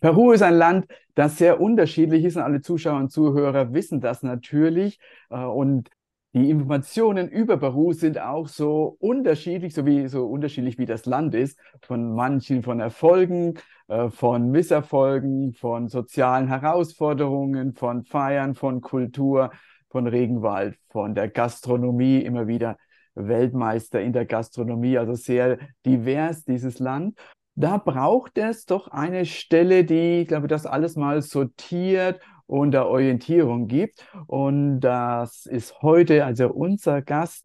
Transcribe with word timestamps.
Peru 0.00 0.32
ist 0.32 0.42
ein 0.42 0.54
Land, 0.54 0.86
das 1.14 1.38
sehr 1.38 1.60
unterschiedlich 1.60 2.24
ist 2.24 2.36
und 2.36 2.42
alle 2.42 2.60
Zuschauer 2.60 2.98
und 2.98 3.10
Zuhörer 3.10 3.72
wissen 3.72 4.00
das 4.00 4.22
natürlich. 4.22 4.98
Äh, 5.30 5.44
und 5.44 5.90
die 6.34 6.50
Informationen 6.50 7.28
über 7.28 7.56
Peru 7.56 7.92
sind 7.92 8.20
auch 8.20 8.48
so 8.48 8.96
unterschiedlich, 9.00 9.74
so 9.74 9.86
wie 9.86 10.08
so 10.08 10.26
unterschiedlich 10.26 10.78
wie 10.78 10.86
das 10.86 11.06
Land 11.06 11.34
ist. 11.34 11.58
Von 11.82 12.14
manchen 12.14 12.62
von 12.62 12.80
Erfolgen, 12.80 13.54
äh, 13.88 14.10
von 14.10 14.50
Misserfolgen, 14.50 15.54
von 15.54 15.88
sozialen 15.88 16.48
Herausforderungen, 16.48 17.74
von 17.74 18.04
Feiern, 18.04 18.54
von 18.54 18.80
Kultur, 18.80 19.50
von 19.88 20.06
Regenwald, 20.06 20.76
von 20.90 21.14
der 21.14 21.28
Gastronomie 21.28 22.18
immer 22.18 22.46
wieder 22.46 22.76
Weltmeister 23.14 24.00
in 24.00 24.12
der 24.12 24.26
Gastronomie, 24.26 24.98
also 24.98 25.14
sehr 25.14 25.58
divers 25.84 26.44
dieses 26.44 26.78
Land. 26.78 27.18
Da 27.60 27.76
braucht 27.76 28.38
es 28.38 28.66
doch 28.66 28.86
eine 28.86 29.26
Stelle, 29.26 29.84
die, 29.84 30.20
ich 30.20 30.28
glaube, 30.28 30.46
das 30.46 30.64
alles 30.64 30.94
mal 30.94 31.22
sortiert 31.22 32.20
und 32.46 32.70
der 32.70 32.86
Orientierung 32.86 33.66
gibt. 33.66 34.06
Und 34.28 34.78
das 34.78 35.44
ist 35.44 35.82
heute 35.82 36.24
also 36.24 36.50
unser 36.50 37.02
Gast. 37.02 37.44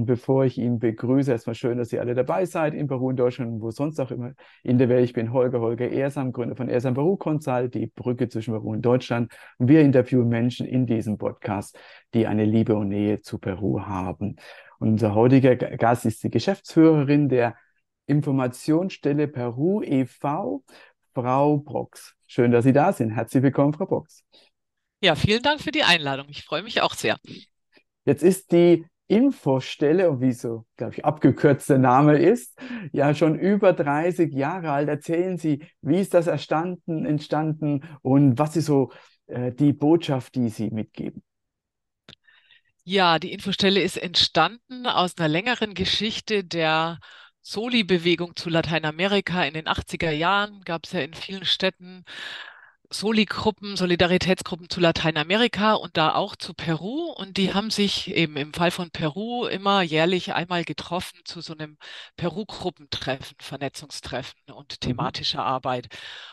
Und 0.00 0.06
bevor 0.06 0.46
ich 0.46 0.56
ihn 0.56 0.78
begrüße, 0.78 1.30
erstmal 1.30 1.54
schön, 1.54 1.76
dass 1.76 1.92
ihr 1.92 2.00
alle 2.00 2.14
dabei 2.14 2.46
seid 2.46 2.72
in 2.72 2.86
Peru, 2.86 3.10
in 3.10 3.16
Deutschland 3.16 3.52
und 3.52 3.60
wo 3.60 3.70
sonst 3.70 4.00
auch 4.00 4.10
immer 4.10 4.32
in 4.62 4.78
der 4.78 4.88
Welt. 4.88 5.04
Ich 5.04 5.12
bin 5.12 5.30
Holger, 5.30 5.60
Holger 5.60 5.90
Ersam, 5.90 6.32
Gründer 6.32 6.56
von 6.56 6.70
Ersam 6.70 6.94
Peru 6.94 7.18
Consult, 7.18 7.74
die 7.74 7.88
Brücke 7.88 8.30
zwischen 8.30 8.54
Peru 8.54 8.70
und 8.70 8.80
Deutschland. 8.80 9.30
Und 9.58 9.68
wir 9.68 9.82
interviewen 9.82 10.30
Menschen 10.30 10.66
in 10.66 10.86
diesem 10.86 11.18
Podcast, 11.18 11.78
die 12.14 12.26
eine 12.26 12.46
Liebe 12.46 12.74
und 12.76 12.88
Nähe 12.88 13.20
zu 13.20 13.36
Peru 13.36 13.82
haben. 13.82 14.36
Und 14.78 14.88
unser 14.88 15.14
heutiger 15.14 15.54
Gast 15.54 16.06
ist 16.06 16.24
die 16.24 16.30
Geschäftsführerin 16.30 17.28
der 17.28 17.56
Informationsstelle 18.06 19.28
Peru 19.28 19.82
e.V., 19.82 20.64
Frau 21.12 21.58
Brox. 21.58 22.14
Schön, 22.26 22.52
dass 22.52 22.64
Sie 22.64 22.72
da 22.72 22.94
sind. 22.94 23.10
Herzlich 23.10 23.42
willkommen, 23.42 23.74
Frau 23.74 23.84
Brox. 23.84 24.24
Ja, 25.02 25.14
vielen 25.14 25.42
Dank 25.42 25.60
für 25.60 25.72
die 25.72 25.82
Einladung. 25.82 26.28
Ich 26.30 26.42
freue 26.42 26.62
mich 26.62 26.80
auch 26.80 26.94
sehr. 26.94 27.18
Jetzt 28.06 28.22
ist 28.22 28.50
die 28.52 28.86
Infostelle, 29.10 30.20
wie 30.20 30.32
so, 30.32 30.66
glaube 30.76 30.94
ich, 30.94 31.04
abgekürzter 31.04 31.78
Name 31.78 32.16
ist, 32.16 32.56
ja 32.92 33.12
schon 33.12 33.36
über 33.36 33.72
30 33.72 34.32
Jahre 34.32 34.70
alt. 34.70 34.88
Erzählen 34.88 35.36
Sie, 35.36 35.64
wie 35.82 35.98
ist 35.98 36.14
das 36.14 36.28
erstanden, 36.28 37.04
entstanden 37.04 37.82
und 38.02 38.38
was 38.38 38.56
ist 38.56 38.66
so 38.66 38.92
äh, 39.26 39.50
die 39.50 39.72
Botschaft, 39.72 40.36
die 40.36 40.48
Sie 40.48 40.70
mitgeben? 40.70 41.24
Ja, 42.84 43.18
die 43.18 43.32
Infostelle 43.32 43.82
ist 43.82 43.96
entstanden 43.96 44.86
aus 44.86 45.18
einer 45.18 45.28
längeren 45.28 45.74
Geschichte 45.74 46.44
der 46.44 47.00
Soli-Bewegung 47.42 48.36
zu 48.36 48.48
Lateinamerika. 48.48 49.42
In 49.44 49.54
den 49.54 49.66
80er 49.66 50.10
Jahren 50.10 50.60
gab 50.62 50.86
es 50.86 50.92
ja 50.92 51.00
in 51.00 51.14
vielen 51.14 51.44
Städten 51.44 52.04
Soli-Gruppen, 52.92 53.76
Solidaritätsgruppen 53.76 54.68
zu 54.68 54.80
Lateinamerika 54.80 55.74
und 55.74 55.96
da 55.96 56.14
auch 56.14 56.34
zu 56.36 56.54
Peru. 56.54 57.12
Und 57.12 57.36
die 57.36 57.54
haben 57.54 57.70
sich 57.70 58.10
eben 58.14 58.36
im 58.36 58.52
Fall 58.52 58.70
von 58.72 58.90
Peru 58.90 59.46
immer 59.46 59.82
jährlich 59.82 60.34
einmal 60.34 60.64
getroffen 60.64 61.20
zu 61.24 61.40
so 61.40 61.52
einem 61.54 61.78
Peru-Gruppentreffen, 62.16 63.36
Vernetzungstreffen 63.40 64.40
und 64.52 64.72
mhm. 64.72 64.80
thematischer 64.80 65.44
Arbeit. 65.44 65.88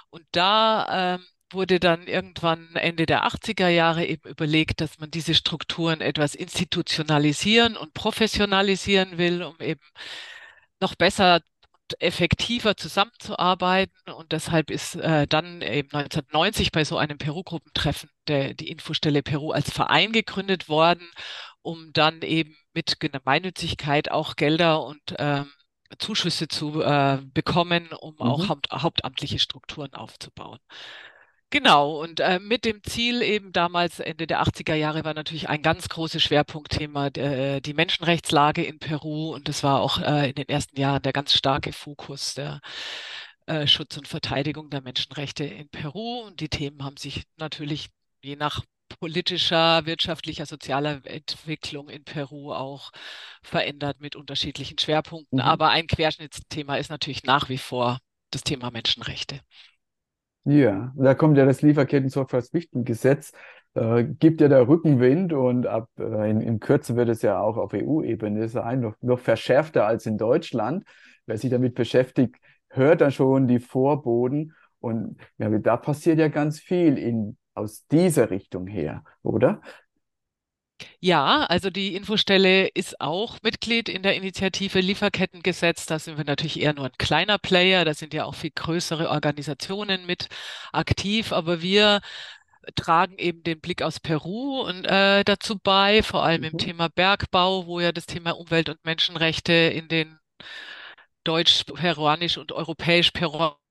Und 0.09 0.25
da 0.31 1.15
ähm, 1.15 1.25
wurde 1.51 1.79
dann 1.79 2.07
irgendwann 2.07 2.75
Ende 2.75 3.05
der 3.05 3.25
80er 3.25 3.69
Jahre 3.69 4.05
eben 4.05 4.27
überlegt, 4.27 4.81
dass 4.81 4.99
man 4.99 5.11
diese 5.11 5.35
Strukturen 5.35 6.01
etwas 6.01 6.35
institutionalisieren 6.35 7.77
und 7.77 7.93
professionalisieren 7.93 9.17
will, 9.17 9.43
um 9.43 9.55
eben 9.59 9.81
noch 10.79 10.95
besser 10.95 11.41
effektiver 11.99 12.75
zusammenzuarbeiten. 12.77 14.11
Und 14.11 14.31
deshalb 14.31 14.71
ist 14.71 14.95
äh, 14.95 15.27
dann 15.27 15.61
eben 15.61 15.89
1990 15.91 16.71
bei 16.71 16.83
so 16.83 16.97
einem 16.97 17.17
Peru-Gruppentreffen 17.17 18.09
die 18.27 18.69
Infostelle 18.69 19.23
Peru 19.23 19.51
als 19.51 19.71
Verein 19.71 20.11
gegründet 20.11 20.67
worden, 20.67 21.09
um 21.61 21.91
dann 21.93 22.21
eben 22.21 22.55
mit 22.73 22.99
Gemeinnützigkeit 22.99 24.11
auch 24.11 24.35
Gelder 24.35 24.83
und 24.83 25.01
ähm, 25.17 25.49
Zuschüsse 25.97 26.47
zu 26.47 26.81
äh, 26.81 27.19
bekommen, 27.33 27.89
um 27.93 28.15
mhm. 28.15 28.21
auch 28.21 28.49
haupt, 28.49 28.69
hauptamtliche 28.71 29.39
Strukturen 29.39 29.93
aufzubauen. 29.93 30.59
Genau, 31.49 32.01
und 32.01 32.19
äh, 32.19 32.39
mit 32.39 32.65
dem 32.65 32.83
Ziel 32.83 33.21
eben 33.21 33.53
damals 33.53 33.99
Ende 33.99 34.27
der 34.27 34.41
80er 34.41 34.73
Jahre 34.73 35.05
war 35.05 35.13
natürlich 35.13 35.47
ein 35.47 35.61
ganz 35.61 35.87
großes 35.87 36.21
Schwerpunktthema 36.21 37.09
der, 37.09 37.61
die 37.61 37.73
Menschenrechtslage 37.73 38.63
in 38.65 38.79
Peru 38.79 39.33
und 39.33 39.47
das 39.47 39.63
war 39.63 39.79
auch 39.79 39.99
äh, 39.99 40.29
in 40.29 40.35
den 40.35 40.49
ersten 40.49 40.77
Jahren 40.77 41.01
der 41.01 41.13
ganz 41.13 41.33
starke 41.33 41.71
Fokus 41.71 42.33
der 42.33 42.59
äh, 43.45 43.65
Schutz 43.65 43.95
und 43.95 44.09
Verteidigung 44.09 44.69
der 44.69 44.81
Menschenrechte 44.81 45.45
in 45.45 45.69
Peru 45.69 46.19
und 46.25 46.41
die 46.41 46.49
Themen 46.49 46.83
haben 46.83 46.97
sich 46.97 47.23
natürlich 47.37 47.87
je 48.21 48.35
nach 48.35 48.65
politischer, 48.99 49.85
wirtschaftlicher, 49.85 50.45
sozialer 50.45 51.05
Entwicklung 51.05 51.87
in 51.87 52.03
Peru 52.03 52.51
auch 52.53 52.91
verändert 53.41 54.01
mit 54.01 54.17
unterschiedlichen 54.17 54.77
Schwerpunkten. 54.79 55.39
Mhm. 55.39 55.45
Aber 55.45 55.69
ein 55.69 55.87
Querschnittsthema 55.87 56.75
ist 56.75 56.89
natürlich 56.89 57.23
nach 57.23 57.47
wie 57.47 57.57
vor 57.57 57.99
das 58.31 58.43
Thema 58.43 58.69
Menschenrechte. 58.69 59.39
Ja, 60.49 60.93
da 60.95 61.13
kommt 61.13 61.37
ja 61.37 61.45
das 61.45 61.61
Lieferketten-Sorgfaltspflichtengesetz, 61.61 63.33
äh, 63.73 64.05
gibt 64.05 64.39
ja 64.39 64.47
der 64.47 64.65
Rückenwind 64.69 65.33
und 65.33 65.67
ab 65.67 65.89
äh, 65.99 66.29
in, 66.31 66.39
in 66.39 66.61
Kürze 66.61 66.95
wird 66.95 67.09
es 67.09 67.21
ja 67.21 67.41
auch 67.41 67.57
auf 67.57 67.73
EU-Ebene 67.73 68.47
sein, 68.47 68.79
noch, 68.79 68.95
noch 69.01 69.19
verschärfter 69.19 69.85
als 69.85 70.05
in 70.05 70.17
Deutschland. 70.17 70.85
Wer 71.25 71.37
sich 71.37 71.49
damit 71.51 71.75
beschäftigt, 71.75 72.37
hört 72.69 73.01
dann 73.01 73.11
schon 73.11 73.49
die 73.49 73.59
Vorboden 73.59 74.53
und 74.79 75.17
ja, 75.37 75.49
da 75.49 75.75
passiert 75.75 76.17
ja 76.17 76.29
ganz 76.29 76.59
viel 76.61 76.97
in, 76.97 77.37
aus 77.53 77.85
dieser 77.87 78.29
Richtung 78.29 78.67
her, 78.67 79.03
oder? 79.23 79.59
Ja, 80.99 81.45
also 81.45 81.69
die 81.69 81.95
Infostelle 81.95 82.67
ist 82.67 83.01
auch 83.01 83.37
Mitglied 83.43 83.89
in 83.89 84.03
der 84.03 84.15
Initiative 84.15 84.79
Lieferkettengesetz. 84.79 85.85
Da 85.85 85.99
sind 85.99 86.17
wir 86.17 86.25
natürlich 86.25 86.59
eher 86.59 86.73
nur 86.73 86.85
ein 86.85 86.97
kleiner 86.97 87.37
Player. 87.37 87.85
Da 87.85 87.93
sind 87.93 88.13
ja 88.13 88.25
auch 88.25 88.35
viel 88.35 88.51
größere 88.51 89.09
Organisationen 89.09 90.05
mit 90.05 90.27
aktiv. 90.71 91.31
Aber 91.33 91.61
wir 91.61 92.01
tragen 92.75 93.17
eben 93.17 93.43
den 93.43 93.59
Blick 93.59 93.81
aus 93.81 93.99
Peru 93.99 94.61
und 94.61 94.85
äh, 94.85 95.23
dazu 95.23 95.57
bei, 95.57 96.03
vor 96.03 96.23
allem 96.23 96.41
mhm. 96.41 96.47
im 96.47 96.57
Thema 96.57 96.89
Bergbau, 96.89 97.65
wo 97.67 97.79
ja 97.79 97.91
das 97.91 98.05
Thema 98.05 98.31
Umwelt- 98.31 98.69
und 98.69 98.83
Menschenrechte 98.85 99.53
in 99.53 99.87
den 99.87 100.19
deutsch-peruanisch 101.23 102.37
und 102.37 102.51
europäisch-peruanischen 102.51 103.66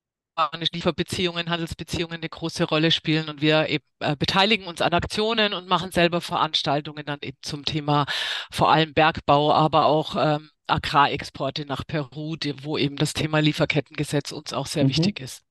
Lieferbeziehungen, 0.71 1.49
Handelsbeziehungen 1.49 2.17
eine 2.17 2.29
große 2.29 2.65
Rolle 2.65 2.91
spielen 2.91 3.29
und 3.29 3.41
wir 3.41 3.69
eben 3.69 3.83
äh, 3.99 4.15
beteiligen 4.15 4.67
uns 4.67 4.81
an 4.81 4.93
Aktionen 4.93 5.53
und 5.53 5.67
machen 5.67 5.91
selber 5.91 6.21
Veranstaltungen 6.21 7.05
dann 7.05 7.19
eben 7.21 7.37
zum 7.41 7.65
Thema 7.65 8.05
vor 8.51 8.71
allem 8.71 8.93
Bergbau, 8.93 9.51
aber 9.51 9.85
auch 9.85 10.15
ähm, 10.17 10.49
Agrarexporte 10.67 11.65
nach 11.65 11.85
Peru, 11.87 12.35
wo 12.61 12.77
eben 12.77 12.97
das 12.97 13.13
Thema 13.13 13.39
Lieferkettengesetz 13.39 14.31
uns 14.31 14.53
auch 14.53 14.67
sehr 14.67 14.83
mhm. 14.83 14.89
wichtig 14.89 15.21
ist. 15.21 15.43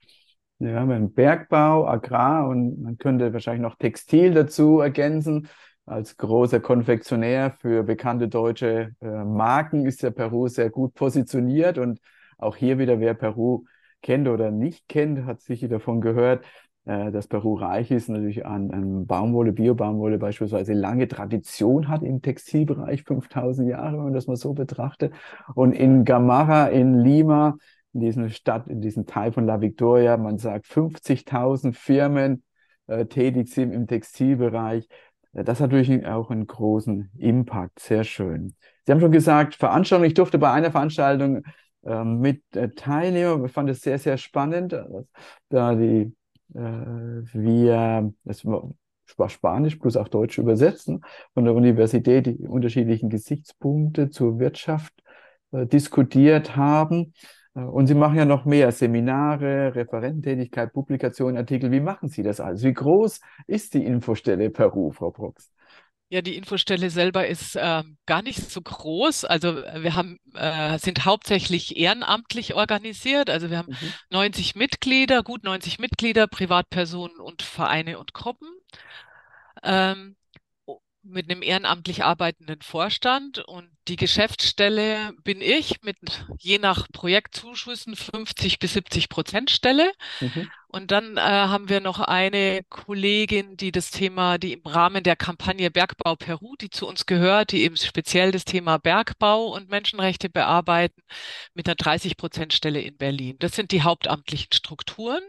Ja, 0.58 0.84
beim 0.84 1.12
Bergbau, 1.12 1.86
Agrar 1.86 2.48
und 2.48 2.80
man 2.82 2.96
könnte 2.96 3.32
wahrscheinlich 3.32 3.62
noch 3.62 3.76
Textil 3.76 4.32
dazu 4.32 4.80
ergänzen. 4.80 5.48
Als 5.84 6.16
großer 6.16 6.60
Konfektionär 6.60 7.56
für 7.60 7.82
bekannte 7.82 8.28
deutsche 8.28 8.92
äh, 9.00 9.06
Marken 9.06 9.84
ist 9.84 10.02
ja 10.02 10.10
Peru 10.10 10.48
sehr 10.48 10.70
gut 10.70 10.94
positioniert 10.94 11.78
und 11.78 12.00
auch 12.38 12.56
hier 12.56 12.78
wieder, 12.78 13.00
wer 13.00 13.14
Peru 13.14 13.64
kennt 14.06 14.28
oder 14.28 14.52
nicht 14.52 14.86
kennt, 14.88 15.26
hat 15.26 15.40
sicher 15.40 15.66
davon 15.66 16.00
gehört, 16.00 16.44
äh, 16.84 17.10
dass 17.10 17.26
Peru 17.26 17.54
reich 17.54 17.90
ist, 17.90 18.08
natürlich 18.08 18.46
an, 18.46 18.70
an 18.70 19.04
Baumwolle, 19.04 19.52
Bio-Baumwolle 19.52 20.18
beispielsweise 20.18 20.74
lange 20.74 21.08
Tradition 21.08 21.88
hat 21.88 22.04
im 22.04 22.22
Textilbereich, 22.22 23.02
5000 23.02 23.68
Jahre, 23.68 23.96
wenn 23.96 24.04
man 24.04 24.12
das 24.12 24.28
mal 24.28 24.36
so 24.36 24.54
betrachtet. 24.54 25.12
Und 25.56 25.72
in 25.72 26.04
Gamarra, 26.04 26.68
in 26.68 27.00
Lima, 27.00 27.56
in 27.94 28.00
diesem 28.00 28.28
Stadt, 28.28 28.68
in 28.68 28.80
diesem 28.80 29.06
Teil 29.06 29.32
von 29.32 29.44
La 29.44 29.60
Victoria, 29.60 30.16
man 30.16 30.38
sagt 30.38 30.66
50.000 30.66 31.72
Firmen 31.72 32.44
äh, 32.86 33.06
tätig 33.06 33.48
sind 33.48 33.72
im 33.72 33.88
Textilbereich. 33.88 34.86
Äh, 35.32 35.42
das 35.42 35.58
hat 35.58 35.72
natürlich 35.72 36.06
auch 36.06 36.30
einen 36.30 36.46
großen 36.46 37.10
Impact. 37.18 37.80
Sehr 37.80 38.04
schön. 38.04 38.54
Sie 38.84 38.92
haben 38.92 39.00
schon 39.00 39.10
gesagt, 39.10 39.56
Veranstaltung. 39.56 40.06
Ich 40.06 40.14
durfte 40.14 40.38
bei 40.38 40.52
einer 40.52 40.70
Veranstaltung 40.70 41.42
mit 42.04 42.42
äh, 42.56 42.70
Teilnehmern. 42.70 43.44
Ich 43.44 43.52
fand 43.52 43.70
es 43.70 43.80
sehr, 43.80 43.98
sehr 43.98 44.18
spannend, 44.18 44.76
da 45.48 45.74
die 45.74 46.14
äh, 46.54 46.60
wir, 46.60 48.12
es 48.24 48.44
war 48.44 49.28
Spanisch 49.28 49.76
plus 49.76 49.96
auch 49.96 50.08
Deutsch 50.08 50.38
übersetzen, 50.38 51.02
von 51.34 51.44
der 51.44 51.54
Universität 51.54 52.26
die 52.26 52.46
unterschiedlichen 52.46 53.08
Gesichtspunkte 53.08 54.10
zur 54.10 54.38
Wirtschaft 54.38 54.92
äh, 55.52 55.66
diskutiert 55.66 56.56
haben. 56.56 57.14
Äh, 57.54 57.60
Und 57.60 57.86
Sie 57.86 57.94
machen 57.94 58.16
ja 58.16 58.24
noch 58.24 58.44
mehr 58.44 58.72
Seminare, 58.72 59.74
Referententätigkeit, 59.74 60.72
Publikationen, 60.72 61.36
Artikel. 61.36 61.70
Wie 61.70 61.80
machen 61.80 62.08
Sie 62.08 62.22
das 62.22 62.40
alles? 62.40 62.62
Wie 62.62 62.74
groß 62.74 63.20
ist 63.46 63.74
die 63.74 63.84
Infostelle 63.84 64.50
Peru, 64.50 64.90
Frau 64.92 65.10
Brox? 65.10 65.52
Ja, 66.08 66.22
die 66.22 66.36
Infostelle 66.36 66.88
selber 66.90 67.26
ist 67.26 67.56
äh, 67.56 67.82
gar 68.06 68.22
nicht 68.22 68.48
so 68.50 68.60
groß. 68.62 69.24
Also 69.24 69.58
äh, 69.58 69.82
wir 69.82 69.96
haben, 69.96 70.20
äh, 70.34 70.78
sind 70.78 71.04
hauptsächlich 71.04 71.76
ehrenamtlich 71.76 72.54
organisiert. 72.54 73.28
Also 73.28 73.50
wir 73.50 73.58
haben 73.58 73.72
Mhm. 73.80 73.92
90 74.10 74.54
Mitglieder, 74.54 75.24
gut 75.24 75.42
90 75.42 75.80
Mitglieder, 75.80 76.28
Privatpersonen 76.28 77.18
und 77.18 77.42
Vereine 77.42 77.98
und 77.98 78.14
Gruppen. 78.14 78.48
Ähm, 79.62 80.16
mit 81.08 81.30
einem 81.30 81.42
ehrenamtlich 81.42 82.04
arbeitenden 82.04 82.62
Vorstand 82.62 83.38
und 83.38 83.68
die 83.88 83.96
Geschäftsstelle 83.96 85.12
bin 85.22 85.40
ich 85.40 85.82
mit 85.82 85.96
je 86.38 86.58
nach 86.58 86.88
Projektzuschüssen 86.92 87.94
50 87.94 88.58
bis 88.58 88.72
70 88.72 89.08
Prozent 89.08 89.50
Stelle. 89.50 89.92
Mhm. 90.20 90.50
Und 90.68 90.90
dann 90.90 91.16
äh, 91.16 91.20
haben 91.20 91.68
wir 91.68 91.80
noch 91.80 92.00
eine 92.00 92.62
Kollegin, 92.68 93.56
die 93.56 93.72
das 93.72 93.90
Thema, 93.90 94.38
die 94.38 94.52
im 94.52 94.62
Rahmen 94.66 95.04
der 95.04 95.16
Kampagne 95.16 95.70
Bergbau 95.70 96.16
Peru, 96.16 96.56
die 96.56 96.70
zu 96.70 96.86
uns 96.86 97.06
gehört, 97.06 97.52
die 97.52 97.62
eben 97.62 97.76
speziell 97.76 98.32
das 98.32 98.44
Thema 98.44 98.78
Bergbau 98.78 99.46
und 99.46 99.70
Menschenrechte 99.70 100.28
bearbeiten, 100.28 101.02
mit 101.54 101.68
einer 101.68 101.76
30 101.76 102.16
Prozent 102.16 102.52
Stelle 102.52 102.80
in 102.80 102.96
Berlin. 102.96 103.36
Das 103.38 103.52
sind 103.52 103.72
die 103.72 103.82
hauptamtlichen 103.82 104.52
Strukturen. 104.52 105.22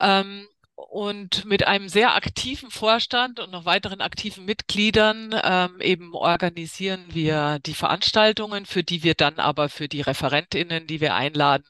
Ähm, 0.00 0.46
und 0.76 1.44
mit 1.46 1.66
einem 1.66 1.88
sehr 1.88 2.14
aktiven 2.14 2.70
Vorstand 2.70 3.40
und 3.40 3.50
noch 3.52 3.64
weiteren 3.64 4.00
aktiven 4.02 4.44
Mitgliedern 4.44 5.34
ähm, 5.42 5.80
eben 5.80 6.14
organisieren 6.14 7.06
wir 7.10 7.58
die 7.66 7.74
Veranstaltungen, 7.74 8.66
für 8.66 8.84
die 8.84 9.02
wir 9.02 9.14
dann 9.14 9.38
aber 9.40 9.68
für 9.70 9.88
die 9.88 10.02
ReferentInnen, 10.02 10.86
die 10.86 11.00
wir 11.00 11.14
einladen, 11.14 11.64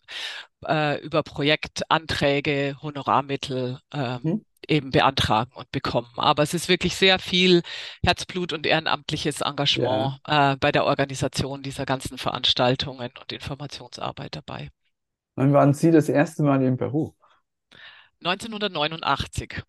äh, 0.66 1.00
über 1.02 1.22
Projektanträge, 1.22 2.76
Honorarmittel 2.82 3.80
ähm, 3.92 4.22
Mhm. 4.24 4.40
eben 4.68 4.90
beantragen 4.90 5.52
und 5.54 5.70
bekommen. 5.70 6.08
Aber 6.16 6.42
es 6.42 6.52
ist 6.54 6.68
wirklich 6.68 6.96
sehr 6.96 7.18
viel 7.20 7.62
Herzblut 8.04 8.52
und 8.52 8.66
ehrenamtliches 8.66 9.40
Ja. 9.74 10.10
Engagement 10.10 10.20
äh, 10.26 10.56
bei 10.56 10.72
der 10.72 10.84
Organisation 10.86 11.62
dieser 11.62 11.86
ganzen 11.86 12.18
Veranstaltungen 12.18 13.10
und 13.20 13.32
Informationsarbeit 13.32 14.34
dabei. 14.36 14.70
Wann 15.34 15.52
waren 15.54 15.72
Sie 15.74 15.90
das 15.90 16.08
erste 16.10 16.42
Mal 16.42 16.62
in 16.62 16.76
Peru? 16.76 17.14
1989, 18.20 19.62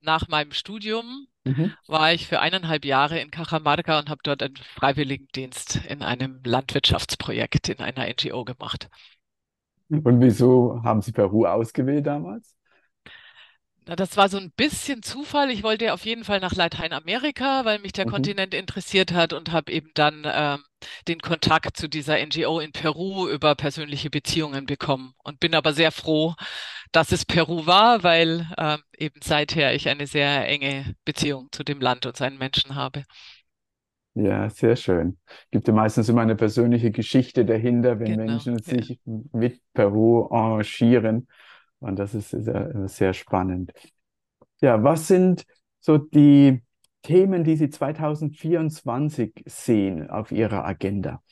nach 0.00 0.28
meinem 0.28 0.52
Studium, 0.52 1.26
Mhm. 1.44 1.74
war 1.86 2.12
ich 2.12 2.26
für 2.28 2.40
eineinhalb 2.40 2.84
Jahre 2.84 3.20
in 3.20 3.30
Cajamarca 3.30 3.98
und 4.00 4.10
habe 4.10 4.20
dort 4.24 4.42
einen 4.42 4.56
Freiwilligendienst 4.56 5.76
in 5.88 6.02
einem 6.02 6.40
Landwirtschaftsprojekt 6.44 7.68
in 7.70 7.80
einer 7.80 8.08
NGO 8.08 8.44
gemacht. 8.44 8.88
Und 9.90 10.20
wieso 10.20 10.82
haben 10.82 11.02
Sie 11.02 11.12
Peru 11.12 11.46
ausgewählt 11.46 12.06
damals? 12.06 12.56
Na, 13.84 13.96
das 13.96 14.16
war 14.16 14.28
so 14.28 14.38
ein 14.38 14.52
bisschen 14.52 15.02
Zufall. 15.02 15.50
Ich 15.50 15.64
wollte 15.64 15.92
auf 15.92 16.04
jeden 16.04 16.24
Fall 16.24 16.38
nach 16.38 16.54
Lateinamerika, 16.54 17.64
weil 17.64 17.80
mich 17.80 17.92
der 17.92 18.04
Mhm. 18.04 18.06
Kontinent 18.06 18.54
interessiert 18.54 19.12
hat 19.12 19.32
und 19.32 19.50
habe 19.50 19.72
eben 19.72 19.90
dann 19.94 20.22
ähm, 20.24 20.62
den 21.08 21.18
Kontakt 21.20 21.76
zu 21.76 21.88
dieser 21.88 22.18
NGO 22.20 22.60
in 22.60 22.70
Peru 22.72 23.28
über 23.28 23.56
persönliche 23.56 24.08
Beziehungen 24.08 24.66
bekommen 24.66 25.14
und 25.24 25.40
bin 25.40 25.54
aber 25.56 25.72
sehr 25.74 25.90
froh, 25.90 26.34
dass 26.92 27.12
es 27.12 27.24
Peru 27.24 27.66
war, 27.66 28.02
weil 28.02 28.48
ähm, 28.58 28.80
eben 28.96 29.20
seither 29.22 29.74
ich 29.74 29.88
eine 29.88 30.06
sehr 30.06 30.46
enge 30.48 30.94
Beziehung 31.04 31.48
zu 31.52 31.64
dem 31.64 31.80
Land 31.80 32.06
und 32.06 32.16
seinen 32.16 32.38
Menschen 32.38 32.74
habe. 32.74 33.04
Ja, 34.14 34.50
sehr 34.50 34.76
schön. 34.76 35.18
Gibt 35.50 35.66
ja 35.68 35.72
meistens 35.72 36.08
immer 36.10 36.20
eine 36.20 36.36
persönliche 36.36 36.90
Geschichte 36.90 37.46
dahinter, 37.46 37.98
wenn 37.98 38.18
Genau, 38.18 38.24
Menschen 38.32 38.56
ja. 38.56 38.62
sich 38.62 39.00
mit 39.04 39.60
Peru 39.72 40.28
arrangieren. 40.30 41.28
Und 41.80 41.98
das 41.98 42.14
ist 42.14 42.30
sehr, 42.30 42.88
sehr 42.88 43.14
spannend. 43.14 43.72
Ja, 44.60 44.82
was 44.84 45.08
sind 45.08 45.44
so 45.80 45.98
die 45.98 46.62
Themen, 47.02 47.42
die 47.42 47.56
Sie 47.56 47.70
2024 47.70 49.42
sehen 49.46 50.10
auf 50.10 50.30
Ihrer 50.30 50.64
Agenda? 50.64 51.22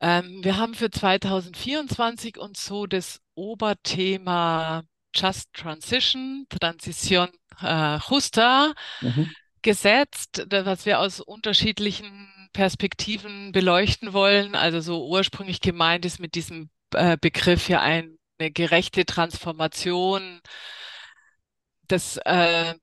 Ähm, 0.00 0.40
wir 0.44 0.56
haben 0.56 0.74
für 0.74 0.90
2024 0.90 2.38
uns 2.38 2.64
so 2.64 2.86
das 2.86 3.20
Oberthema 3.34 4.82
Just 5.14 5.52
Transition, 5.54 6.46
Transición 6.50 7.28
äh, 7.62 7.98
Justa 8.10 8.74
Mhm. 9.00 9.34
gesetzt, 9.62 10.46
was 10.50 10.86
wir 10.86 11.00
aus 11.00 11.20
unterschiedlichen 11.20 12.28
Perspektiven 12.52 13.52
beleuchten 13.52 14.12
wollen. 14.12 14.54
Also 14.54 14.80
so 14.80 15.08
ursprünglich 15.08 15.60
gemeint 15.60 16.04
ist 16.04 16.20
mit 16.20 16.34
diesem 16.34 16.70
äh, 16.94 17.16
Begriff 17.20 17.68
ja 17.68 17.80
ein, 17.80 18.18
eine 18.38 18.50
gerechte 18.52 19.04
Transformation 19.06 20.40
des 21.90 22.16
äh, 22.24 22.74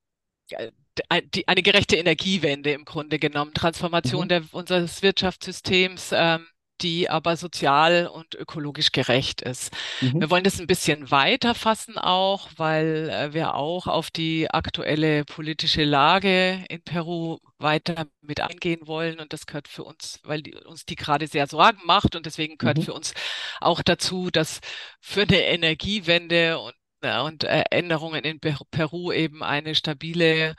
die, 1.34 1.48
eine 1.48 1.64
gerechte 1.64 1.96
Energiewende 1.96 2.72
im 2.72 2.86
Grunde 2.86 3.20
genommen, 3.20 3.54
Transformation 3.54 4.26
Mhm. 4.26 4.30
der, 4.30 4.44
unseres 4.52 5.02
Wirtschaftssystems, 5.02 6.12
ähm, 6.14 6.46
die 6.84 7.10
aber 7.10 7.38
sozial 7.38 8.08
und 8.08 8.36
ökologisch 8.36 8.92
gerecht 8.92 9.42
ist. 9.42 9.74
Mhm. 10.02 10.22
Wir 10.22 10.30
wollen 10.30 10.44
das 10.44 10.60
ein 10.60 10.68
bisschen 10.68 11.12
weiter 11.12 11.56
fassen 11.56 11.98
auch, 11.98 12.50
weil 12.58 13.10
äh, 13.10 13.34
wir 13.34 13.56
auch 13.56 13.88
auf 13.88 14.12
die 14.12 14.50
aktuelle 14.52 15.26
politische 15.26 15.84
Lage 15.84 16.64
in 16.70 16.82
Peru 16.84 17.40
weiter 17.58 18.06
mit 18.22 18.42
eingehen 18.42 18.88
wollen. 18.88 19.20
Und 19.20 19.34
das 19.34 19.46
gehört 19.46 19.68
für 19.68 19.84
uns, 19.84 20.20
weil 20.24 20.42
die, 20.44 20.56
uns 20.56 20.86
die 20.86 20.96
gerade 20.96 21.28
sehr 21.28 21.48
Sorgen 21.48 21.82
macht. 21.86 22.16
Und 22.16 22.26
deswegen 22.26 22.58
gehört 22.58 22.78
Mhm. 22.78 22.84
für 22.84 22.94
uns 22.94 23.14
auch 23.62 23.82
dazu, 23.82 24.30
dass 24.32 24.60
für 25.02 25.22
eine 25.24 25.42
Energiewende 25.46 26.60
und, 26.60 26.74
ja, 27.04 27.22
und 27.22 27.44
äh, 27.46 27.64
Änderungen 27.72 28.24
in 28.24 28.40
Per- 28.40 28.60
Peru 28.72 29.12
eben 29.12 29.44
eine 29.44 29.76
stabile 29.76 30.56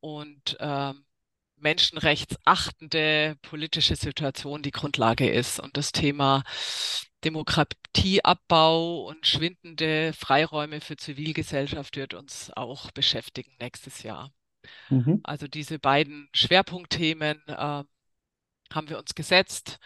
und 0.00 0.56
ähm, 0.60 1.05
menschenrechtsachtende 1.56 3.36
politische 3.42 3.96
Situation 3.96 4.62
die 4.62 4.70
Grundlage 4.70 5.28
ist. 5.28 5.60
Und 5.60 5.76
das 5.76 5.92
Thema 5.92 6.42
Demokratieabbau 7.24 9.06
und 9.06 9.26
schwindende 9.26 10.12
Freiräume 10.12 10.80
für 10.80 10.96
Zivilgesellschaft 10.96 11.96
wird 11.96 12.14
uns 12.14 12.50
auch 12.54 12.90
beschäftigen 12.92 13.52
nächstes 13.58 14.02
Jahr. 14.02 14.30
Mhm. 14.90 15.20
Also 15.24 15.48
diese 15.48 15.78
beiden 15.78 16.28
Schwerpunktthemen 16.32 17.42
äh, 17.46 17.54
haben 18.72 18.88
wir 18.88 18.98
uns 18.98 19.14
gesetzt. 19.14 19.78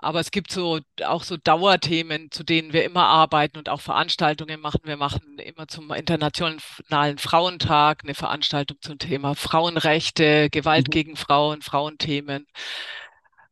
Aber 0.00 0.20
es 0.20 0.30
gibt 0.30 0.52
so 0.52 0.78
auch 1.04 1.24
so 1.24 1.36
Dauerthemen, 1.36 2.30
zu 2.30 2.44
denen 2.44 2.72
wir 2.72 2.84
immer 2.84 3.06
arbeiten 3.06 3.58
und 3.58 3.68
auch 3.68 3.80
Veranstaltungen 3.80 4.60
machen. 4.60 4.80
Wir 4.84 4.96
machen 4.96 5.38
immer 5.40 5.66
zum 5.68 5.90
Internationalen 5.92 7.18
Frauentag 7.18 8.04
eine 8.04 8.14
Veranstaltung 8.14 8.78
zum 8.80 8.98
Thema 8.98 9.34
Frauenrechte, 9.34 10.50
Gewalt 10.50 10.88
Mhm. 10.88 10.92
gegen 10.92 11.16
Frauen, 11.16 11.62
Frauenthemen. 11.62 12.46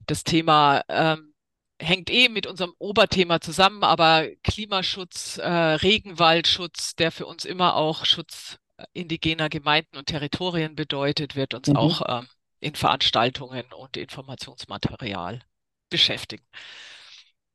Das 0.07 0.25
Thema 0.25 0.83
ähm, 0.89 1.35
hängt 1.81 2.11
eh 2.11 2.29
mit 2.29 2.47
unserem 2.47 2.73
Oberthema 2.79 3.41
zusammen, 3.41 3.83
aber 3.83 4.27
Klimaschutz, 4.45 5.39
äh, 5.39 5.49
Regenwaldschutz, 5.49 6.95
der 6.97 7.13
für 7.13 7.27
uns 7.27 7.45
immer 7.45 7.75
auch 7.77 8.05
Schutz 8.05 8.59
indigener 8.93 9.49
Gemeinden 9.49 9.97
und 9.97 10.07
Territorien 10.07 10.75
bedeutet, 10.77 11.35
wird 11.37 11.55
uns 11.55 11.73
Mhm. 11.73 11.77
auch 11.77 12.03
ähm, 12.09 12.29
in 12.61 12.75
Veranstaltungen 12.75 13.65
und 13.73 13.97
Informationsmaterial 13.97 15.41
beschäftigen. 15.91 16.45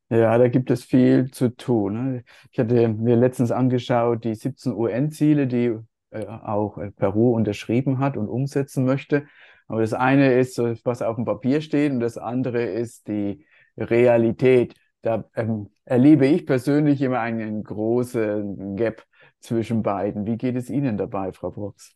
Ja, 0.09 0.37
da 0.37 0.49
gibt 0.49 0.69
es 0.71 0.83
viel 0.83 1.31
zu 1.31 1.55
tun. 1.55 1.93
ne? 2.15 2.23
Ich 2.51 2.59
hatte 2.59 2.89
mir 2.89 3.15
letztens 3.15 3.51
angeschaut, 3.51 4.25
die 4.25 4.35
17 4.35 4.73
UN-Ziele, 4.73 5.47
die 5.47 5.77
äh, 6.09 6.25
auch 6.25 6.77
äh, 6.77 6.91
Peru 6.91 7.33
unterschrieben 7.33 7.99
hat 7.99 8.17
und 8.17 8.27
umsetzen 8.27 8.83
möchte. 8.83 9.25
Aber 9.67 9.79
das 9.79 9.93
eine 9.93 10.33
ist 10.33 10.55
so, 10.55 10.73
was 10.83 11.01
auf 11.01 11.15
dem 11.15 11.23
Papier 11.23 11.61
steht 11.61 11.93
und 11.93 12.01
das 12.01 12.17
andere 12.17 12.63
ist 12.63 13.07
die 13.07 13.45
Realität. 13.77 14.75
Da 15.01 15.29
ähm, 15.35 15.69
erlebe 15.85 16.27
ich 16.27 16.45
persönlich 16.45 17.01
immer 17.01 17.21
einen 17.21 17.63
großen 17.63 18.75
Gap 18.75 19.05
zwischen 19.39 19.81
beiden. 19.81 20.25
Wie 20.25 20.37
geht 20.37 20.57
es 20.57 20.69
Ihnen 20.69 20.97
dabei, 20.97 21.31
Frau 21.31 21.51
Brox? 21.51 21.95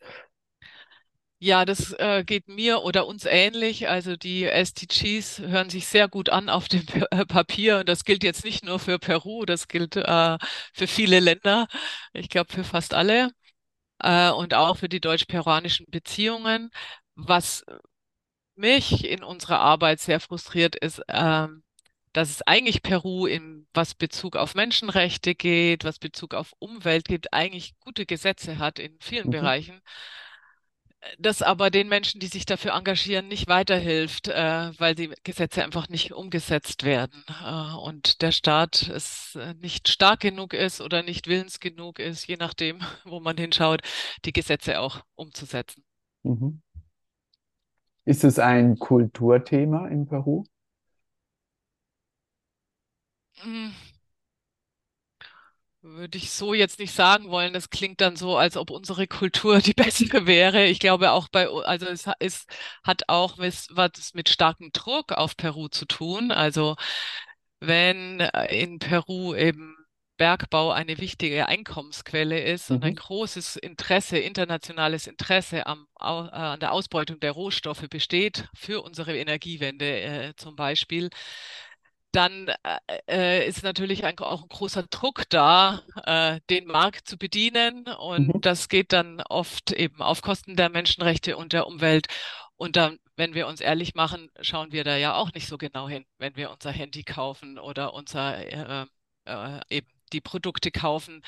Ja, 1.46 1.64
das 1.64 1.92
äh, 2.00 2.24
geht 2.26 2.48
mir 2.48 2.82
oder 2.82 3.06
uns 3.06 3.26
ähnlich. 3.26 3.88
Also 3.88 4.16
die 4.18 4.46
SDGs 4.46 5.38
hören 5.40 5.70
sich 5.70 5.86
sehr 5.88 6.08
gut 6.08 6.30
an 6.30 6.50
auf 6.50 6.68
dem 6.68 6.84
äh, 7.12 7.24
Papier 7.28 7.78
und 7.80 7.88
das 7.90 8.04
gilt 8.04 8.24
jetzt 8.24 8.44
nicht 8.44 8.66
nur 8.66 8.80
für 8.80 8.98
Peru, 8.98 9.46
das 9.46 9.68
gilt 9.68 9.96
äh, 9.96 10.38
für 10.74 10.88
viele 10.88 11.20
Länder. 11.20 11.68
Ich 12.14 12.30
glaube 12.30 12.52
für 12.52 12.64
fast 12.64 12.96
alle 12.96 13.30
äh, 14.00 14.32
und 14.32 14.54
auch 14.56 14.78
für 14.78 14.90
die 14.90 15.02
deutsch-peruanischen 15.02 15.88
Beziehungen. 15.90 16.72
Was 17.16 17.66
mich 18.56 19.06
in 19.06 19.24
unserer 19.24 19.60
Arbeit 19.60 20.00
sehr 20.00 20.20
frustriert 20.20 20.76
ist, 20.76 21.02
ähm, 21.10 21.64
dass 22.14 22.30
es 22.30 22.42
eigentlich 22.44 22.82
Peru 22.84 23.26
in 23.28 23.68
was 23.74 23.94
Bezug 23.96 24.38
auf 24.38 24.56
Menschenrechte 24.56 25.36
geht, 25.36 25.84
was 25.84 26.00
Bezug 26.00 26.34
auf 26.34 26.54
Umwelt 26.60 27.08
gibt, 27.08 27.34
eigentlich 27.34 27.76
gute 27.82 28.06
Gesetze 28.06 28.58
hat 28.58 28.80
in 28.80 28.98
vielen 29.02 29.28
Mhm. 29.28 29.32
Bereichen 29.32 29.82
das 31.20 31.42
aber 31.42 31.70
den 31.70 31.88
Menschen, 31.88 32.20
die 32.20 32.28
sich 32.28 32.46
dafür 32.46 32.74
engagieren, 32.74 33.28
nicht 33.28 33.48
weiterhilft, 33.48 34.28
äh, 34.28 34.72
weil 34.80 34.96
die 34.96 35.14
Gesetze 35.24 35.64
einfach 35.64 35.90
nicht 35.90 36.14
umgesetzt 36.14 36.84
werden 36.84 37.24
äh, 37.44 37.76
und 37.76 38.22
der 38.22 38.32
Staat 38.32 38.90
es 38.90 39.36
äh, 39.36 39.54
nicht 39.56 39.88
stark 39.88 40.20
genug 40.20 40.54
ist 40.54 40.82
oder 40.82 41.04
nicht 41.04 41.28
willens 41.28 41.60
genug 41.60 42.00
ist, 42.00 42.28
je 42.28 42.38
nachdem, 42.38 42.80
wo 43.06 43.20
man 43.20 43.38
hinschaut, 43.38 43.82
die 44.26 44.34
Gesetze 44.34 44.80
auch 44.80 45.02
umzusetzen. 45.16 45.84
Mhm. 46.24 46.62
Ist 48.06 48.24
es 48.24 48.38
ein 48.38 48.78
Kulturthema 48.78 49.88
in 49.88 50.08
Peru? 50.08 50.44
Mm. 53.44 53.72
Würde 55.88 56.18
ich 56.18 56.32
so 56.32 56.56
jetzt 56.56 56.80
nicht 56.80 56.94
sagen 56.96 57.30
wollen. 57.30 57.54
Das 57.54 57.70
klingt 57.70 58.02
dann 58.02 58.16
so, 58.16 58.38
als 58.38 58.58
ob 58.58 58.72
unsere 58.72 59.06
Kultur 59.08 59.60
die 59.60 59.74
bessere 59.76 60.26
wäre. 60.26 60.66
Ich 60.66 60.80
glaube 60.80 61.12
auch 61.12 61.28
bei, 61.30 61.48
also 61.48 61.86
es 61.86 62.06
ist, 62.20 62.50
hat 62.84 63.04
auch 63.08 63.38
was, 63.38 63.68
was 63.70 64.14
mit 64.16 64.30
starkem 64.30 64.72
Druck 64.74 65.12
auf 65.12 65.38
Peru 65.38 65.68
zu 65.68 65.86
tun. 65.86 66.32
Also 66.32 66.76
wenn 67.60 68.20
äh, 68.22 68.48
in 68.64 68.80
Peru 68.80 69.36
eben 69.36 69.76
Bergbau 70.18 70.72
eine 70.72 70.98
wichtige 71.00 71.48
Einkommensquelle 71.48 72.42
ist 72.44 72.72
und 72.72 72.84
ein 72.86 72.94
Mhm. 72.94 72.96
großes 72.96 73.58
Interesse, 73.58 74.18
internationales 74.18 75.08
Interesse 75.08 75.68
am, 75.68 75.88
Au- 75.96 76.26
äh, 76.28 76.32
an 76.32 76.60
der 76.62 76.72
Ausbeutung 76.74 77.20
der 77.20 77.34
Rohstoffe 77.34 77.86
besteht, 77.90 78.48
für 78.56 78.82
unsere 78.84 79.18
Energiewende 79.18 80.02
äh, 80.02 80.34
zum 80.38 80.56
Beispiel, 80.56 81.10
dann 82.16 82.48
äh, 82.64 83.00
äh, 83.44 83.48
ist 83.48 83.64
natürlich 83.64 84.06
ein, 84.06 84.18
auch 84.20 84.44
ein 84.44 84.50
großer 84.50 84.84
Druck 84.90 85.24
da, 85.30 85.82
äh, 86.06 86.40
den 86.50 86.68
Markt 86.68 87.08
zu 87.08 87.18
bedienen. 87.18 87.86
Und 87.88 88.34
Mhm. 88.34 88.42
das 88.42 88.70
geht 88.70 88.94
dann 88.94 89.22
oft 89.22 89.72
eben 89.72 90.02
auf 90.02 90.22
Kosten 90.22 90.56
der 90.56 90.70
Menschenrechte 90.70 91.38
und 91.38 91.54
der 91.54 91.68
Umwelt. 91.68 92.08
Und 92.58 92.76
dann, 92.78 93.00
wenn 93.18 93.34
wir 93.34 93.48
uns 93.48 93.62
ehrlich 93.62 93.96
machen, 93.96 94.30
schauen 94.42 94.72
wir 94.72 94.84
da 94.84 94.96
ja 94.98 95.16
auch 95.16 95.34
nicht 95.34 95.48
so 95.48 95.58
genau 95.58 95.90
hin, 95.90 96.06
wenn 96.20 96.36
wir 96.36 96.52
unser 96.52 96.72
Handy 96.72 97.04
kaufen 97.04 97.60
oder 97.60 97.94
unser 97.94 98.38
äh, 98.84 98.86
äh, 99.26 99.60
eben 99.70 99.88
die 100.14 100.22
Produkte 100.22 100.72
kaufen, 100.72 101.24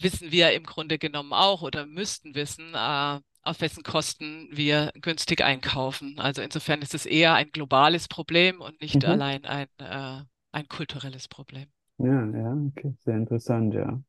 wissen 0.00 0.32
wir 0.32 0.52
im 0.52 0.64
Grunde 0.64 0.98
genommen 0.98 1.32
auch 1.32 1.62
oder 1.62 1.86
müssten 1.86 2.34
wissen, 2.34 2.74
äh, 2.74 3.20
auf 3.42 3.60
wessen 3.60 3.82
Kosten 3.84 4.48
wir 4.50 4.90
günstig 5.00 5.42
einkaufen. 5.44 6.18
Also 6.18 6.42
insofern 6.42 6.82
ist 6.82 6.94
es 6.94 7.06
eher 7.06 7.34
ein 7.34 7.50
globales 7.52 8.08
Problem 8.08 8.60
und 8.60 8.80
nicht 8.80 9.02
Mhm. 9.02 9.08
allein 9.08 9.44
ein, 9.44 9.68
äh, 9.78 10.22
ein 10.52 10.68
kulturelles 10.68 11.28
Problem. 11.28 11.66
Ja, 11.98 12.26
ja, 12.26 12.52
okay, 12.68 12.94
sehr 13.04 13.16
interessant, 13.16 13.74
ja. 13.74 14.02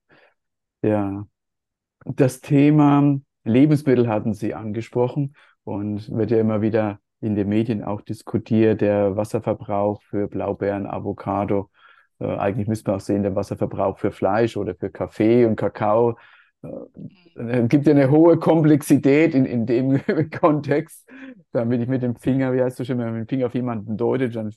Ja. 0.84 1.28
Das 2.06 2.42
Thema 2.42 3.20
Lebensmittel 3.44 4.08
hatten 4.08 4.34
Sie 4.34 4.54
angesprochen 4.54 5.36
und 5.64 6.10
wird 6.12 6.32
ja 6.32 6.40
immer 6.40 6.62
wieder 6.62 7.00
in 7.22 7.36
den 7.36 7.50
Medien 7.50 7.84
auch 7.84 8.02
diskutiert, 8.02 8.82
der 8.82 9.16
Wasserverbrauch 9.18 10.02
für 10.04 10.28
Blaubeeren, 10.28 10.88
Avocado. 10.88 11.70
Äh, 12.20 12.36
eigentlich 12.38 12.68
müsste 12.68 12.90
man 12.90 13.00
auch 13.00 13.04
sehen, 13.04 13.24
der 13.24 13.36
Wasserverbrauch 13.36 13.98
für 13.98 14.12
Fleisch 14.12 14.58
oder 14.58 14.76
für 14.76 14.90
Kaffee 14.90 15.46
und 15.46 15.56
Kakao. 15.56 16.18
Äh, 16.64 16.68
es 17.36 17.70
gibt 17.70 17.86
ja 17.86 17.94
eine 17.94 18.10
hohe 18.10 18.38
Komplexität 18.38 19.36
in, 19.36 19.46
in 19.46 19.66
dem 19.66 20.02
Kontext. 20.40 21.08
Damit 21.52 21.82
ich 21.82 21.88
mit 21.88 22.04
dem 22.04 22.16
Finger, 22.16 22.54
wie 22.54 22.62
heißt 22.62 22.80
du 22.80 22.86
schon, 22.86 22.98
wenn 22.98 23.06
man 23.06 23.20
mit 23.20 23.30
dem 23.30 23.30
Finger 23.30 23.48
auf 23.48 23.56
jemanden 23.56 23.98
deutet, 23.98 24.36
dann 24.36 24.54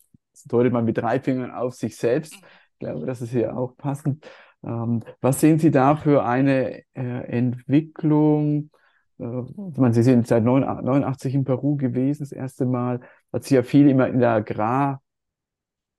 deutet 0.47 0.73
man 0.73 0.85
mit 0.85 0.99
drei 0.99 1.21
Fingern 1.21 1.51
auf 1.51 1.75
sich 1.75 1.97
selbst. 1.97 2.35
Ich 2.35 2.79
glaube, 2.79 3.07
das 3.07 3.21
ist 3.21 3.31
hier 3.31 3.57
auch 3.57 3.77
passend. 3.77 4.27
Ähm, 4.65 5.03
was 5.21 5.41
sehen 5.41 5.59
Sie 5.59 5.71
da 5.71 5.97
für 5.97 6.25
eine 6.25 6.83
äh, 6.95 7.03
Entwicklung? 7.29 8.71
Äh, 9.19 9.43
ich 9.71 9.79
meine, 9.79 9.95
Sie 9.95 10.03
sind 10.03 10.27
seit 10.27 10.45
89 10.45 11.35
in 11.35 11.45
Peru 11.45 11.77
gewesen, 11.77 12.23
das 12.23 12.33
erste 12.33 12.67
Mal. 12.67 13.01
Hat 13.33 13.45
sich 13.45 13.53
ja 13.53 13.63
viel 13.63 13.89
immer 13.89 14.09
in 14.09 14.21
der 14.21 14.43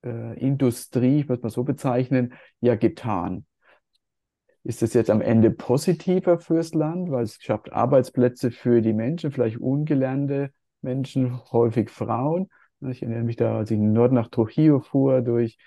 Agrarindustrie, 0.04 1.22
ich 1.22 1.30
würde 1.30 1.44
mal 1.44 1.50
so 1.50 1.64
bezeichnen, 1.64 2.34
ja 2.60 2.76
getan. 2.76 3.46
Ist 4.64 4.82
das 4.82 4.94
jetzt 4.94 5.10
am 5.10 5.22
Ende 5.22 5.50
positiver 5.50 6.38
fürs 6.40 6.74
Land, 6.74 7.10
weil 7.10 7.24
es 7.24 7.38
schafft 7.42 7.74
Arbeitsplätze 7.74 8.52
für 8.52 8.82
die 8.82 8.94
Menschen, 8.94 9.32
vielleicht 9.32 9.58
ungelernte 9.58 10.52
Menschen, 10.82 11.42
häufig 11.52 11.90
Frauen? 11.90 12.50
Ich 12.82 13.02
erinnere 13.02 13.24
mich 13.24 13.36
da, 13.38 13.58
als 13.58 13.72
ich 13.72 13.78
in 13.78 13.86
den 13.86 13.94
Norden 13.94 14.16
nach 14.16 14.30
Trujillo 14.30 14.80
fuhr, 14.80 15.22
durch 15.22 15.58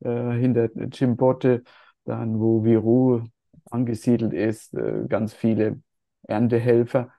äh, 0.00 0.32
hinter 0.32 0.68
Chimbote, 0.90 1.62
dann 2.04 2.40
wo 2.40 2.64
Viru 2.64 3.22
angesiedelt 3.70 4.32
ist, 4.32 4.74
äh, 4.74 5.04
ganz 5.08 5.34
viele 5.34 5.80
Erntehelfer, 6.22 7.12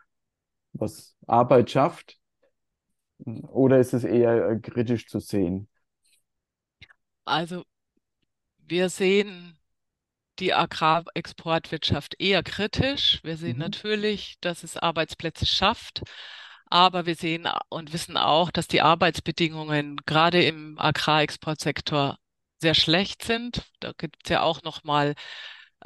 was 0.73 1.15
Arbeit 1.27 1.69
schafft. 1.69 2.19
Oder 3.47 3.79
ist 3.79 3.93
es 3.93 4.03
eher 4.03 4.49
äh, 4.49 4.59
kritisch 4.59 5.07
zu 5.07 5.19
sehen? 5.19 5.67
Also 7.25 7.65
wir 8.59 8.89
sehen 8.89 9.57
die 10.39 10.53
Agrarexportwirtschaft 10.53 12.15
eher 12.19 12.43
kritisch. 12.43 13.19
Wir 13.23 13.37
sehen 13.37 13.57
Mhm. 13.57 13.59
natürlich, 13.59 14.37
dass 14.41 14.63
es 14.63 14.77
Arbeitsplätze 14.77 15.45
schafft, 15.45 16.03
aber 16.67 17.05
wir 17.05 17.15
sehen 17.15 17.47
und 17.69 17.93
wissen 17.93 18.17
auch, 18.17 18.51
dass 18.51 18.67
die 18.67 18.81
Arbeitsbedingungen 18.81 19.97
gerade 20.05 20.43
im 20.43 20.79
Agrarexportsektor 20.79 22.17
sehr 22.61 22.75
schlecht 22.75 23.23
sind. 23.23 23.63
Da 23.81 23.93
gibt 23.97 24.17
es 24.25 24.29
ja 24.31 24.41
auch 24.43 24.63
noch 24.63 24.83
mal 24.83 25.15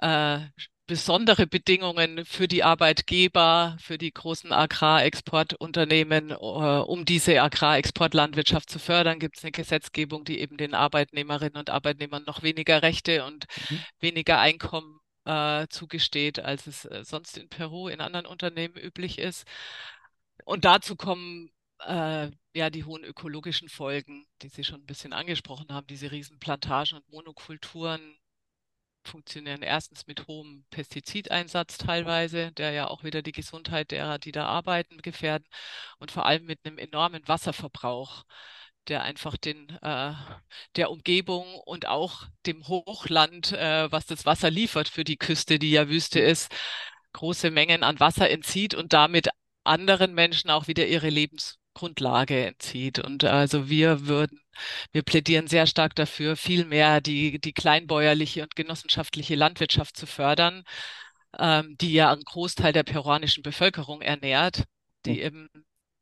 äh, 0.02 0.40
besondere 0.86 1.48
Bedingungen 1.48 2.26
für 2.26 2.48
die 2.48 2.64
Arbeitgeber, 2.64 3.78
für 3.80 3.98
die 3.98 4.12
großen 4.14 4.52
Agrarexportunternehmen, 4.52 6.32
äh, 6.32 6.36
um 6.36 7.06
diese 7.06 7.42
Agrarexportlandwirtschaft 7.42 8.70
zu 8.70 8.80
fördern, 8.80 9.20
gibt 9.20 9.38
es 9.38 9.44
eine 9.44 9.52
Gesetzgebung, 9.52 10.26
die 10.26 10.40
eben 10.40 10.58
den 10.58 10.74
Arbeitnehmerinnen 10.76 11.58
und 11.58 11.70
Arbeitnehmern 11.70 12.24
noch 12.28 12.44
weniger 12.44 12.82
Rechte 12.84 13.26
und 13.26 13.46
Mhm. 13.70 13.86
weniger 14.00 14.40
Einkommen 14.40 15.00
äh, 15.26 15.68
zugesteht, 15.70 16.40
als 16.40 16.68
es 16.68 16.86
äh, 16.86 17.04
sonst 17.06 17.38
in 17.38 17.50
Peru 17.50 17.88
in 17.88 18.02
anderen 18.02 18.26
Unternehmen 18.26 18.76
üblich 18.76 19.20
ist. 19.20 19.46
Und 20.46 20.66
dazu 20.66 20.96
kommen 20.96 21.52
äh, 21.80 22.30
ja 22.56 22.70
die 22.70 22.84
hohen 22.86 23.04
ökologischen 23.04 23.70
Folgen, 23.70 24.26
die 24.42 24.50
Sie 24.50 24.64
schon 24.64 24.82
ein 24.82 24.86
bisschen 24.86 25.14
angesprochen 25.14 25.68
haben, 25.72 25.88
diese 25.88 26.12
Riesenplantagen 26.12 26.98
und 26.98 27.10
Monokulturen 27.10 28.18
funktionieren 29.08 29.62
erstens 29.62 30.08
mit 30.08 30.28
hohem 30.28 30.66
Pestizideinsatz 30.70 31.78
teilweise, 31.78 32.52
der 32.54 32.72
ja 32.72 32.88
auch 32.88 33.04
wieder 33.04 33.22
die 33.22 33.32
Gesundheit 33.32 33.92
derer, 33.92 34.20
die 34.20 34.32
da 34.32 34.46
arbeiten, 34.46 35.02
gefährden 35.02 35.48
und 36.00 36.12
vor 36.12 36.26
allem 36.26 36.46
mit 36.46 36.60
einem 36.66 36.78
enormen 36.78 37.28
Wasserverbrauch, 37.28 38.24
der 38.88 39.04
einfach 39.04 39.38
den 39.38 39.70
äh, 39.82 40.14
der 40.76 40.92
Umgebung 40.92 41.56
und 41.66 41.88
auch 41.88 42.26
dem 42.46 42.68
Hochland, 42.68 43.54
äh, 43.54 43.92
was 43.92 44.06
das 44.06 44.26
Wasser 44.26 44.52
liefert 44.52 44.90
für 44.90 45.04
die 45.04 45.18
Küste, 45.18 45.60
die 45.60 45.72
ja 45.72 45.88
Wüste 45.90 46.20
ist, 46.20 46.52
große 47.14 47.52
Mengen 47.52 47.84
an 47.84 48.00
Wasser 48.00 48.30
entzieht 48.30 48.76
und 48.76 48.94
damit 48.94 49.30
anderen 49.64 50.14
Menschen 50.14 50.50
auch 50.50 50.68
wieder 50.68 50.88
ihre 50.88 51.10
Lebensgrundlage 51.10 52.46
entzieht. 52.48 53.00
Und 53.00 53.24
also 53.24 53.70
wir 53.70 54.08
würden 54.08 54.43
wir 54.92 55.04
plädieren 55.04 55.48
sehr 55.48 55.68
stark 55.68 55.96
dafür, 55.96 56.36
viel 56.38 56.66
mehr 56.66 57.02
die, 57.02 57.40
die 57.40 57.54
kleinbäuerliche 57.54 58.44
und 58.44 58.56
genossenschaftliche 58.56 59.36
Landwirtschaft 59.36 59.98
zu 59.98 60.06
fördern, 60.08 60.64
ähm, 61.40 61.76
die 61.80 61.94
ja 61.94 62.12
einen 62.12 62.24
Großteil 62.24 62.74
der 62.74 62.84
peruanischen 62.84 63.44
Bevölkerung 63.44 64.02
ernährt, 64.02 64.64
die 65.06 65.22
eben 65.22 65.50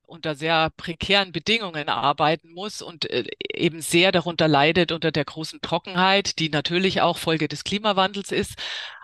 unter 0.03 0.35
sehr 0.35 0.69
prekären 0.71 1.31
Bedingungen 1.31 1.87
arbeiten 1.89 2.51
muss 2.53 2.81
und 2.81 3.09
äh, 3.09 3.23
eben 3.53 3.81
sehr 3.81 4.11
darunter 4.11 4.47
leidet 4.47 4.91
unter 4.91 5.11
der 5.11 5.23
großen 5.25 5.61
Trockenheit, 5.61 6.37
die 6.39 6.49
natürlich 6.49 7.01
auch 7.01 7.17
Folge 7.17 7.47
des 7.47 7.63
Klimawandels 7.63 8.31
ist, 8.31 8.55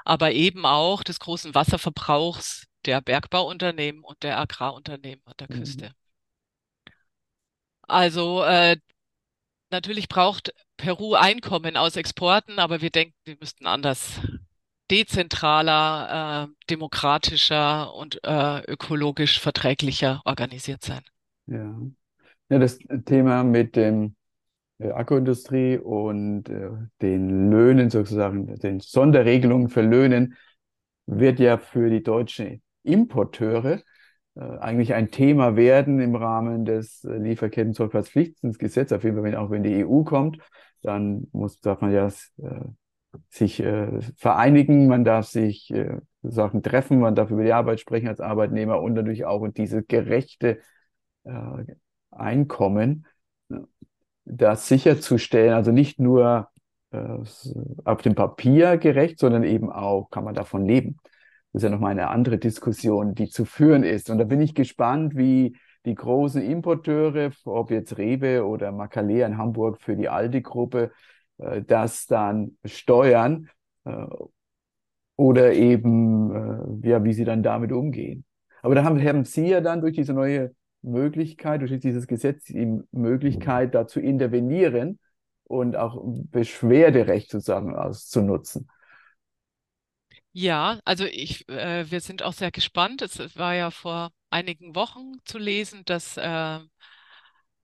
aber 0.04 0.32
eben 0.34 0.66
auch 0.66 1.04
des 1.04 1.20
großen 1.20 1.56
Wasserverbrauchs 1.56 2.66
der 2.86 3.02
Bergbauunternehmen 3.02 4.04
und 4.04 4.22
der 4.24 4.38
Agrarunternehmen 4.40 5.22
an 5.26 5.34
der 5.40 5.48
Mhm. 5.50 5.50
Küste. 5.50 5.92
Also 7.88 8.44
äh, 8.44 8.78
Natürlich 9.70 10.08
braucht 10.08 10.54
Peru 10.78 11.14
Einkommen 11.16 11.76
aus 11.76 11.96
Exporten, 11.96 12.60
aber 12.60 12.82
wir 12.82 12.90
denken, 12.90 13.16
wir 13.26 13.36
müssten 13.40 13.66
anders 13.66 14.22
dezentraler, 14.90 16.48
äh, 16.48 16.66
demokratischer 16.70 17.94
und 17.94 18.24
äh, 18.24 18.62
ökologisch 18.72 19.40
verträglicher 19.40 20.22
organisiert 20.26 20.84
sein. 20.84 21.02
Ja. 21.48 21.76
Ja, 22.50 22.60
das 22.60 22.80
Thema 23.06 23.44
mit 23.44 23.76
dem 23.76 24.16
äh, 24.80 24.92
Agroindustrie 24.92 25.78
und 25.78 26.48
äh, 26.48 26.70
den 27.02 27.52
Löhnen 27.52 27.90
sozusagen, 27.90 28.56
den 28.60 28.80
Sonderregelungen 28.80 29.68
für 29.68 29.82
Löhnen 29.82 30.36
wird 31.06 31.40
ja 31.40 31.58
für 31.58 31.90
die 31.90 32.04
deutschen 32.04 32.62
Importeure 32.84 33.82
eigentlich 34.40 34.94
ein 34.94 35.10
Thema 35.12 35.56
werden 35.56 36.00
im 36.00 36.16
Rahmen 36.16 36.66
des 36.66 37.04
äh, 37.04 37.18
Lieferketten-Sorgfaltspflichtensgesetzes. 37.18 38.96
Auf 38.96 39.04
jeden 39.04 39.16
Fall, 39.16 39.24
wenn 39.24 39.36
auch 39.36 39.50
wenn 39.50 39.64
die 39.64 39.86
EU 39.86 40.04
kommt, 40.04 40.40
dann 40.82 41.28
muss, 41.32 41.60
darf 41.60 41.82
man 41.82 41.92
ja 41.92 42.08
äh, 42.08 42.66
sich 43.30 43.60
äh, 43.60 44.02
vereinigen, 44.16 44.88
man 44.88 45.04
darf 45.04 45.28
sich 45.28 45.72
äh, 45.72 45.98
Sachen 46.22 46.62
treffen, 46.62 47.00
man 47.00 47.16
darf 47.16 47.32
über 47.32 47.44
die 47.44 47.54
Arbeit 47.54 47.80
sprechen 47.80 48.08
als 48.08 48.20
Arbeitnehmer 48.20 48.82
und 48.82 48.94
natürlich 48.94 49.26
auch 49.26 49.42
und 49.42 49.58
diese 49.58 49.84
gerechte 49.84 50.60
äh, 51.24 51.64
Einkommen, 52.12 53.06
das 54.26 54.68
sicherzustellen, 54.68 55.54
also 55.54 55.72
nicht 55.72 56.00
nur 56.00 56.50
äh, 56.92 57.18
auf 57.86 58.02
dem 58.02 58.16
Papier 58.16 58.78
gerecht, 58.78 59.20
sondern 59.20 59.44
eben 59.44 59.72
auch, 59.72 60.10
kann 60.10 60.24
man 60.24 60.36
davon 60.36 60.66
leben. 60.66 60.98
Das 61.54 61.62
ist 61.62 61.64
ja 61.64 61.70
nochmal 61.70 61.92
eine 61.92 62.10
andere 62.10 62.38
Diskussion, 62.38 63.16
die 63.16 63.30
zu 63.30 63.46
führen 63.46 63.84
ist. 63.84 64.10
Und 64.10 64.18
da 64.18 64.26
bin 64.26 64.42
ich 64.42 64.54
gespannt, 64.54 65.16
wie 65.16 65.58
die 65.86 65.96
großen 65.96 66.42
Importeure, 66.42 67.32
ob 67.46 67.72
jetzt 67.72 67.98
Rewe 67.98 68.46
oder 68.46 68.72
Makalea 68.72 69.26
in 69.26 69.38
Hamburg 69.38 69.82
für 69.82 69.96
die 69.96 70.10
Aldi-Gruppe, 70.10 70.92
äh, 71.38 71.62
das 71.64 72.06
dann 72.06 72.58
steuern 72.66 73.50
äh, 73.86 74.06
oder 75.16 75.54
eben, 75.54 76.82
ja, 76.84 77.04
wie 77.04 77.14
sie 77.14 77.26
dann 77.26 77.42
damit 77.42 77.72
umgehen. 77.72 78.24
Aber 78.62 78.76
da 78.76 78.84
haben, 78.84 79.02
haben 79.04 79.26
Sie 79.26 79.48
ja 79.48 79.62
dann 79.62 79.82
durch 79.82 79.96
diese 79.96 80.14
neue 80.14 80.52
Möglichkeit, 80.82 81.62
durch 81.62 81.80
dieses 81.80 82.08
Gesetz 82.08 82.44
die 82.46 82.82
Möglichkeit, 82.92 83.74
da 83.74 83.88
zu 83.88 84.00
intervenieren 84.00 85.00
und 85.46 85.76
auch 85.76 86.04
Beschwerderecht 86.04 87.32
sozusagen 87.32 87.76
auszunutzen. 87.76 88.70
Ja, 90.40 90.78
also 90.86 91.04
ich, 91.06 91.50
äh, 91.50 91.90
wir 91.90 92.00
sind 92.00 92.22
auch 92.22 92.34
sehr 92.34 92.52
gespannt. 92.52 93.02
Es 93.02 93.18
war 93.38 93.56
ja 93.56 93.72
vor 93.72 94.12
einigen 94.30 94.76
Wochen 94.76 95.14
zu 95.26 95.40
lesen, 95.40 95.82
dass 95.86 96.16
äh, 96.16 96.60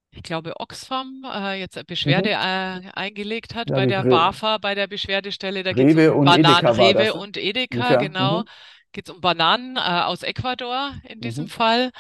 ich 0.10 0.24
glaube 0.24 0.60
Oxfam 0.60 1.24
äh, 1.24 1.60
jetzt 1.60 1.78
eine 1.78 1.84
Beschwerde 1.84 2.30
mhm. 2.30 2.88
äh, 2.88 2.92
eingelegt 2.96 3.54
hat 3.54 3.70
ja, 3.70 3.76
bei 3.76 3.86
der 3.86 4.04
BAFA, 4.04 4.58
bei 4.58 4.74
der 4.74 4.88
Beschwerdestelle. 4.88 5.62
Da 5.62 5.74
geht 5.74 5.96
es 5.96 6.10
um 6.10 6.26
Bananen, 6.26 6.66
Rewe 6.66 6.94
das, 6.94 7.14
ne? 7.14 7.14
und 7.14 7.38
Edeka, 7.38 7.92
ja. 7.92 7.96
genau. 7.98 8.40
Mhm. 8.40 8.46
Geht 8.92 9.08
es 9.08 9.14
um 9.14 9.22
Bananen 9.22 9.76
äh, 9.76 9.80
aus 9.80 10.24
Ecuador 10.24 10.96
in 11.04 11.22
diesem 11.22 11.44
mhm. 11.44 11.50
Fall. 11.50 11.92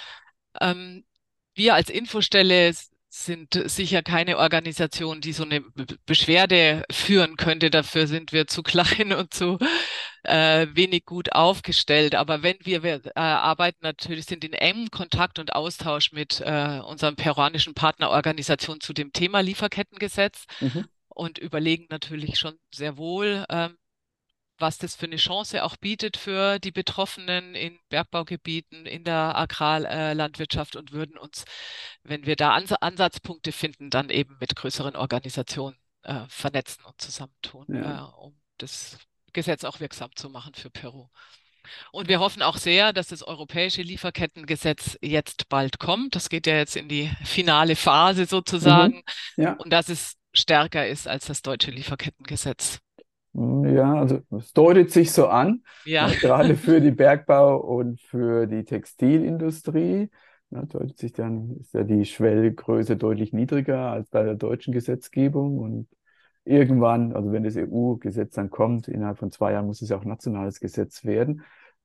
Ähm, 0.60 1.04
wir 1.54 1.76
als 1.76 1.92
Infostelle 1.92 2.74
sind 3.16 3.62
sicher 3.70 4.02
keine 4.02 4.40
Organisation, 4.40 5.22
die 5.22 5.34
so 5.34 5.44
eine 5.44 5.62
Beschwerde 6.08 6.84
führen 6.92 7.38
könnte. 7.38 7.70
Dafür 7.70 8.08
sind 8.08 8.34
wir 8.34 8.48
zu 8.48 8.64
klein 8.64 9.14
und 9.14 9.34
zu 9.34 9.60
äh, 10.24 10.66
wenig 10.72 11.06
gut 11.06 11.32
aufgestellt. 11.32 12.16
Aber 12.16 12.42
wenn 12.42 12.58
wir, 12.62 12.82
wir 12.82 13.02
äh, 13.06 13.20
arbeiten 13.20 13.82
natürlich, 13.84 14.26
sind 14.26 14.44
in 14.44 14.54
engem 14.54 14.90
Kontakt 14.90 15.38
und 15.38 15.54
Austausch 15.54 16.12
mit 16.12 16.42
äh, 16.42 16.80
unserem 16.80 17.16
peruanischen 17.16 17.76
Partnerorganisation 17.76 18.82
zu 18.82 18.94
dem 18.94 19.14
Thema 19.14 19.42
Lieferkettengesetz 19.42 20.46
mhm. 20.60 20.86
und 21.08 21.38
überlegen 21.38 21.86
natürlich 21.92 22.40
schon 22.40 22.58
sehr 22.74 22.98
wohl, 22.98 23.46
ähm, 23.50 23.78
was 24.58 24.78
das 24.78 24.96
für 24.96 25.06
eine 25.06 25.18
Chance 25.18 25.64
auch 25.64 25.76
bietet 25.76 26.18
für 26.18 26.60
die 26.60 26.72
Betroffenen 26.72 27.56
in 27.56 27.80
Bergbaugebieten, 27.90 28.86
in 28.86 29.04
der 29.04 29.36
Agrarlandwirtschaft 29.36 30.76
und 30.76 30.92
würden 30.92 31.18
uns, 31.18 31.46
wenn 32.04 32.26
wir 32.26 32.36
da 32.36 32.54
Ansatzpunkte 32.54 33.52
finden, 33.52 33.90
dann 33.90 34.10
eben 34.10 34.38
mit 34.40 34.56
größeren 34.56 34.96
Organisationen 34.96 35.78
äh, 36.04 36.26
vernetzen 36.28 36.84
und 36.86 37.00
zusammentun, 37.02 37.66
ja. 37.70 38.08
äh, 38.08 38.24
um 38.24 38.40
das 38.58 38.98
Gesetz 39.34 39.64
auch 39.64 39.80
wirksam 39.80 40.16
zu 40.16 40.30
machen 40.30 40.54
für 40.54 40.70
Peru. 40.70 41.10
Und 41.92 42.10
wir 42.10 42.20
hoffen 42.20 42.42
auch 42.42 42.58
sehr, 42.58 42.94
dass 42.94 43.08
das 43.08 43.24
europäische 43.24 43.82
Lieferkettengesetz 43.82 44.98
jetzt 45.02 45.50
bald 45.50 45.80
kommt. 45.80 46.16
Das 46.16 46.30
geht 46.30 46.46
ja 46.46 46.56
jetzt 46.56 46.76
in 46.76 46.90
die 46.90 47.10
finale 47.24 47.76
Phase 47.76 48.26
sozusagen. 48.26 49.04
Mhm. 49.38 49.44
Ja. 49.44 49.54
Und 49.54 49.72
dass 49.72 49.90
es 49.90 50.18
stärker 50.34 50.88
ist 50.88 51.08
als 51.08 51.26
das 51.26 51.42
deutsche 51.42 51.72
Lieferkettengesetz. 51.72 52.80
Ja, 53.36 53.96
also 53.96 54.20
es 54.38 54.54
deutet 54.54 54.92
sich 54.92 55.12
so 55.12 55.28
an, 55.28 55.64
ja. 55.86 56.08
äh, 56.08 56.16
gerade 56.16 56.56
für 56.56 56.80
die 56.82 56.92
Bergbau- 56.92 57.58
und 57.58 58.00
für 58.00 58.46
die 58.46 58.64
Textilindustrie. 58.64 60.10
Ja, 60.52 60.62
deutet 60.66 61.00
sich 61.00 61.14
dann, 61.14 61.58
ist 61.60 61.74
ja 61.74 61.84
die 61.84 62.06
Schwellgröße 62.06 62.96
deutlich 62.96 63.34
niedriger 63.34 63.92
als 63.92 64.12
bei 64.12 64.24
der 64.24 64.36
deutschen 64.36 64.72
Gesetzgebung. 64.72 65.58
Und 65.58 65.88
irgendwann, 66.46 67.14
also 67.14 67.32
wenn 67.32 67.44
das 67.44 67.56
EU-Gesetz 67.56 68.36
dann 68.36 68.52
kommt, 68.52 68.88
innerhalb 68.88 69.18
von 69.18 69.32
zwei 69.32 69.54
Jahren 69.54 69.66
muss 69.66 69.82
es 69.82 69.90
ja 69.90 69.98
auch 69.98 70.06
nationales 70.06 70.60
Gesetz 70.60 71.04
werden, 71.04 71.42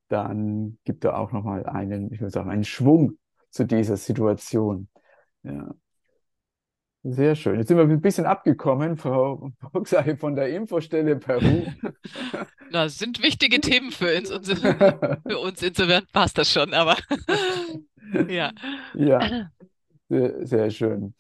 dann 0.09 0.78
gibt 0.85 1.05
er 1.05 1.19
auch 1.19 1.33
nochmal 1.33 1.64
einen, 1.64 2.12
ich 2.12 2.21
würde 2.21 2.31
sagen, 2.31 2.50
einen 2.50 2.64
Schwung 2.64 3.19
zu 3.50 3.64
dieser 3.64 3.97
Situation. 3.97 4.88
Ja. 5.45 5.75
Sehr 7.11 7.35
schön. 7.35 7.59
Jetzt 7.59 7.69
sind 7.69 7.78
wir 7.78 7.85
ein 7.85 8.00
bisschen 8.00 8.26
abgekommen, 8.26 8.97
Frau 8.97 9.50
Boxei 9.73 10.17
von 10.17 10.37
der 10.37 10.49
Infostelle 10.54 11.17
Peru. 11.17 11.65
Das 12.71 12.99
sind 12.99 13.23
wichtige 13.23 13.63
Themen 13.63 13.91
für 13.91 14.15
uns, 14.19 14.28
für 14.52 15.39
uns. 15.39 15.63
Insofern 15.63 16.04
passt 16.13 16.37
das 16.37 16.52
schon, 16.52 16.75
aber 16.75 16.97
ja. 18.28 18.52
Ja, 18.93 19.50
sehr, 20.11 20.47
sehr 20.47 20.71
schön. 20.71 21.15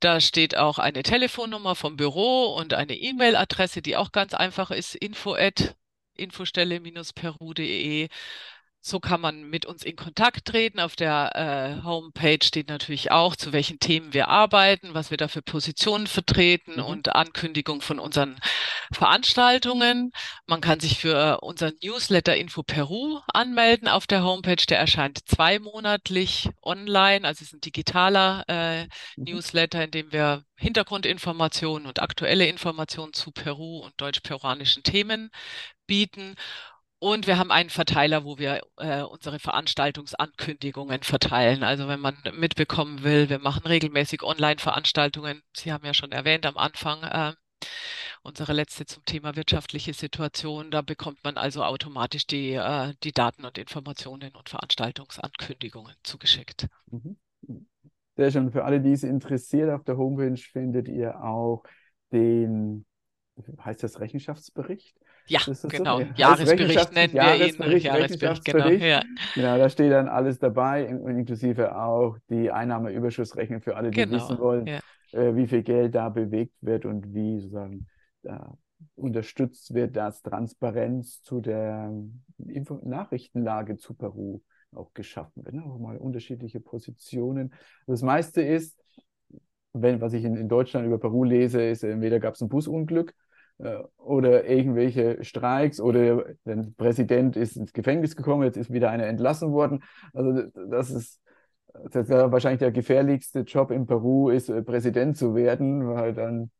Da 0.00 0.20
steht 0.20 0.56
auch 0.56 0.78
eine 0.78 1.02
Telefonnummer 1.02 1.74
vom 1.74 1.96
Büro 1.96 2.54
und 2.54 2.74
eine 2.74 2.94
E-Mail-Adresse, 2.94 3.80
die 3.80 3.96
auch 3.96 4.12
ganz 4.12 4.34
einfach 4.34 4.70
ist, 4.70 4.94
info 4.94 5.32
at 5.34 5.74
infostelle-peru.de. 6.16 8.08
So 8.86 9.00
kann 9.00 9.22
man 9.22 9.48
mit 9.48 9.64
uns 9.64 9.82
in 9.82 9.96
Kontakt 9.96 10.44
treten. 10.44 10.78
Auf 10.78 10.94
der 10.94 11.80
äh, 11.80 11.84
Homepage 11.84 12.44
steht 12.44 12.68
natürlich 12.68 13.10
auch, 13.10 13.34
zu 13.34 13.54
welchen 13.54 13.78
Themen 13.78 14.12
wir 14.12 14.28
arbeiten, 14.28 14.92
was 14.92 15.10
wir 15.10 15.16
da 15.16 15.26
für 15.26 15.40
Positionen 15.40 16.06
vertreten 16.06 16.74
mhm. 16.74 16.84
und 16.84 17.14
Ankündigung 17.14 17.80
von 17.80 17.98
unseren 17.98 18.38
Veranstaltungen. 18.92 20.12
Man 20.44 20.60
kann 20.60 20.80
sich 20.80 20.98
für 20.98 21.40
unseren 21.40 21.72
Newsletter 21.82 22.36
Info 22.36 22.62
Peru 22.62 23.20
anmelden 23.32 23.88
auf 23.88 24.06
der 24.06 24.22
Homepage. 24.22 24.62
Der 24.68 24.80
erscheint 24.80 25.26
zweimonatlich 25.30 26.50
online. 26.60 27.26
Also 27.26 27.40
es 27.40 27.48
ist 27.48 27.54
ein 27.54 27.62
digitaler 27.62 28.44
äh, 28.48 28.82
mhm. 28.82 28.88
Newsletter, 29.24 29.82
in 29.82 29.92
dem 29.92 30.12
wir 30.12 30.44
Hintergrundinformationen 30.56 31.88
und 31.88 32.02
aktuelle 32.02 32.46
Informationen 32.48 33.14
zu 33.14 33.32
Peru 33.32 33.78
und 33.78 33.94
deutsch-peruanischen 33.96 34.82
Themen 34.82 35.30
bieten. 35.86 36.36
Und 37.04 37.26
wir 37.26 37.38
haben 37.38 37.50
einen 37.50 37.68
Verteiler, 37.68 38.24
wo 38.24 38.38
wir 38.38 38.62
äh, 38.78 39.02
unsere 39.02 39.38
Veranstaltungsankündigungen 39.38 41.02
verteilen. 41.02 41.62
Also 41.62 41.86
wenn 41.86 42.00
man 42.00 42.16
mitbekommen 42.32 43.02
will, 43.02 43.28
wir 43.28 43.40
machen 43.40 43.66
regelmäßig 43.66 44.22
Online-Veranstaltungen. 44.22 45.42
Sie 45.54 45.70
haben 45.70 45.84
ja 45.84 45.92
schon 45.92 46.12
erwähnt 46.12 46.46
am 46.46 46.56
Anfang 46.56 47.02
äh, 47.02 47.34
unsere 48.22 48.54
letzte 48.54 48.86
zum 48.86 49.04
Thema 49.04 49.36
wirtschaftliche 49.36 49.92
Situation. 49.92 50.70
Da 50.70 50.80
bekommt 50.80 51.22
man 51.24 51.36
also 51.36 51.62
automatisch 51.62 52.26
die, 52.26 52.52
äh, 52.52 52.94
die 53.02 53.12
Daten 53.12 53.44
und 53.44 53.58
Informationen 53.58 54.34
und 54.34 54.48
Veranstaltungsankündigungen 54.48 55.96
zugeschickt. 56.04 56.68
Mhm. 56.90 57.18
Sehr 58.16 58.30
schön. 58.30 58.50
Für 58.50 58.64
alle, 58.64 58.80
die 58.80 58.92
es 58.92 59.02
interessiert, 59.02 59.68
auf 59.68 59.84
der 59.84 59.98
Homepage 59.98 60.38
findet 60.38 60.88
ihr 60.88 61.22
auch 61.22 61.64
den, 62.12 62.86
heißt 63.62 63.82
das 63.82 64.00
Rechenschaftsbericht? 64.00 64.96
Ja, 65.26 65.40
genau. 65.68 66.00
So? 66.00 66.06
Jahresbericht 66.16 66.92
nennen 66.94 67.12
wir 67.12 67.22
Jahresbericht, 67.22 67.86
ihn. 67.86 67.92
Jahresbericht, 67.92 68.44
genau. 68.44 68.68
Ja. 68.68 69.02
Genau, 69.34 69.58
da 69.58 69.68
steht 69.68 69.92
dann 69.92 70.08
alles 70.08 70.38
dabei, 70.38 70.84
inklusive 70.84 71.76
auch 71.76 72.18
die 72.28 72.50
Einnahmeüberschussrechnung 72.50 73.62
für 73.62 73.76
alle, 73.76 73.90
die 73.90 74.02
genau. 74.02 74.16
wissen 74.16 74.38
wollen, 74.38 74.66
ja. 74.66 74.80
äh, 75.12 75.34
wie 75.34 75.46
viel 75.46 75.62
Geld 75.62 75.94
da 75.94 76.10
bewegt 76.10 76.54
wird 76.60 76.84
und 76.84 77.14
wie 77.14 77.40
sozusagen 77.40 77.86
da 78.22 78.54
unterstützt 78.96 79.72
wird, 79.74 79.96
dass 79.96 80.22
Transparenz 80.22 81.22
zu 81.22 81.40
der 81.40 81.92
Info 82.46 82.80
Nachrichtenlage 82.84 83.76
zu 83.76 83.94
Peru 83.94 84.40
auch 84.72 84.92
geschaffen 84.92 85.44
wird. 85.44 85.54
Ne? 85.54 85.64
Auch 85.64 85.78
mal 85.78 85.96
unterschiedliche 85.96 86.60
Positionen. 86.60 87.54
Das 87.86 88.02
meiste 88.02 88.42
ist, 88.42 88.78
wenn, 89.72 90.00
was 90.00 90.12
ich 90.12 90.24
in, 90.24 90.36
in 90.36 90.48
Deutschland 90.48 90.86
über 90.86 90.98
Peru 90.98 91.24
lese, 91.24 91.62
ist, 91.62 91.82
entweder 91.82 92.20
gab 92.20 92.34
es 92.34 92.40
ein 92.40 92.48
Busunglück 92.48 93.14
oder 93.58 94.46
irgendwelche 94.46 95.22
Streiks 95.22 95.80
oder 95.80 96.24
der 96.44 96.66
Präsident 96.76 97.36
ist 97.36 97.56
ins 97.56 97.72
Gefängnis 97.72 98.16
gekommen, 98.16 98.42
jetzt 98.42 98.56
ist 98.56 98.72
wieder 98.72 98.90
einer 98.90 99.06
entlassen 99.06 99.52
worden. 99.52 99.82
Also 100.12 100.42
das 100.68 100.90
ist, 100.90 101.20
das 101.90 102.08
ist 102.08 102.10
wahrscheinlich 102.10 102.58
der 102.60 102.72
gefährlichste 102.72 103.40
Job 103.40 103.70
in 103.70 103.86
Peru, 103.86 104.30
ist 104.30 104.48
äh, 104.48 104.62
Präsident 104.62 105.16
zu 105.16 105.34
werden, 105.34 105.86
weil 105.86 106.14
dann 106.14 106.50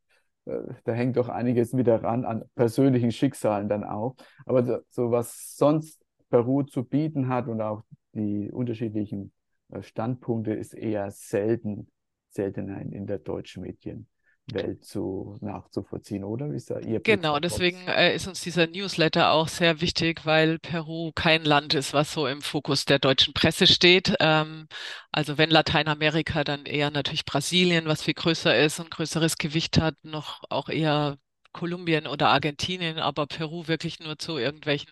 äh, 0.45 0.59
da 0.85 0.93
hängt 0.93 1.17
doch 1.17 1.29
einiges 1.29 1.75
wieder 1.75 2.01
ran 2.03 2.25
an 2.25 2.43
persönlichen 2.55 3.11
Schicksalen 3.11 3.67
dann 3.67 3.83
auch. 3.83 4.15
Aber 4.45 4.83
so 4.89 5.11
was 5.11 5.55
sonst 5.57 6.01
Peru 6.29 6.63
zu 6.63 6.83
bieten 6.83 7.27
hat 7.27 7.47
und 7.47 7.61
auch 7.61 7.83
die 8.13 8.51
unterschiedlichen 8.51 9.33
Standpunkte 9.81 10.53
ist 10.53 10.73
eher 10.73 11.11
selten, 11.11 11.87
seltener 12.29 12.81
in 12.81 13.05
der 13.07 13.19
deutschen 13.19 13.63
Medien 13.63 14.07
Welt 14.47 14.85
zu, 14.85 15.37
nachzuvollziehen, 15.41 16.23
oder? 16.23 16.51
Wie 16.51 16.57
ist 16.57 16.69
da 16.69 16.79
Ihr 16.79 16.99
Genau, 16.99 17.39
deswegen 17.39 17.87
äh, 17.87 18.15
ist 18.15 18.27
uns 18.27 18.41
dieser 18.41 18.67
Newsletter 18.67 19.31
auch 19.31 19.47
sehr 19.47 19.81
wichtig, 19.81 20.25
weil 20.25 20.59
Peru 20.59 21.11
kein 21.15 21.43
Land 21.43 21.73
ist, 21.73 21.93
was 21.93 22.13
so 22.13 22.27
im 22.27 22.41
Fokus 22.41 22.85
der 22.85 22.99
deutschen 22.99 23.33
Presse 23.33 23.65
steht. 23.65 24.15
Ähm, 24.19 24.67
also 25.11 25.37
wenn 25.37 25.49
Lateinamerika, 25.49 26.43
dann 26.43 26.65
eher 26.65 26.91
natürlich 26.91 27.25
Brasilien, 27.25 27.87
was 27.87 28.03
viel 28.03 28.13
größer 28.13 28.57
ist 28.57 28.79
und 28.79 28.91
größeres 28.91 29.37
Gewicht 29.37 29.79
hat, 29.79 29.95
noch 30.03 30.43
auch 30.49 30.69
eher 30.69 31.17
Kolumbien 31.51 32.05
oder 32.05 32.29
Argentinien, 32.29 32.99
aber 32.99 33.25
Peru 33.27 33.67
wirklich 33.67 33.99
nur 33.99 34.19
zu 34.19 34.37
irgendwelchen 34.37 34.91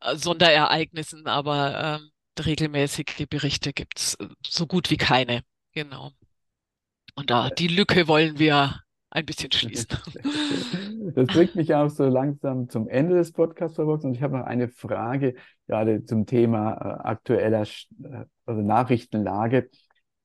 äh, 0.00 0.16
Sonderereignissen, 0.16 1.26
aber 1.26 2.00
ähm, 2.02 2.10
regelmäßige 2.44 3.26
Berichte 3.28 3.72
gibt's 3.72 4.14
äh, 4.16 4.28
so 4.46 4.66
gut 4.66 4.90
wie 4.90 4.96
keine. 4.96 5.42
Genau. 5.72 6.12
Und 7.14 7.30
da 7.30 7.50
die 7.50 7.68
Lücke 7.68 8.08
wollen 8.08 8.38
wir 8.38 8.80
ein 9.10 9.26
bisschen 9.26 9.52
schließen. 9.52 9.88
Das 11.12 11.26
bringt 11.26 11.56
mich 11.56 11.74
auch 11.74 11.88
so 11.88 12.04
langsam 12.04 12.68
zum 12.68 12.86
Ende 12.86 13.16
des 13.16 13.32
Podcasts, 13.32 13.74
Frau 13.74 13.84
Brox. 13.84 14.04
Und 14.04 14.14
ich 14.14 14.22
habe 14.22 14.38
noch 14.38 14.44
eine 14.44 14.68
Frage, 14.68 15.34
gerade 15.66 16.04
zum 16.04 16.24
Thema 16.24 16.72
äh, 16.74 17.08
aktueller 17.08 17.62
äh, 17.62 18.24
also 18.46 18.60
Nachrichtenlage. 18.62 19.70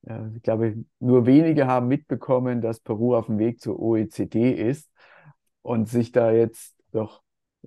Äh, 0.06 0.36
ich 0.36 0.42
glaube, 0.42 0.76
nur 1.00 1.26
wenige 1.26 1.66
haben 1.66 1.88
mitbekommen, 1.88 2.60
dass 2.60 2.78
Peru 2.78 3.16
auf 3.16 3.26
dem 3.26 3.38
Weg 3.38 3.60
zur 3.60 3.80
OECD 3.80 4.52
ist 4.52 4.88
und 5.62 5.88
sich 5.88 6.12
da 6.12 6.30
jetzt 6.30 6.76
doch 6.92 7.22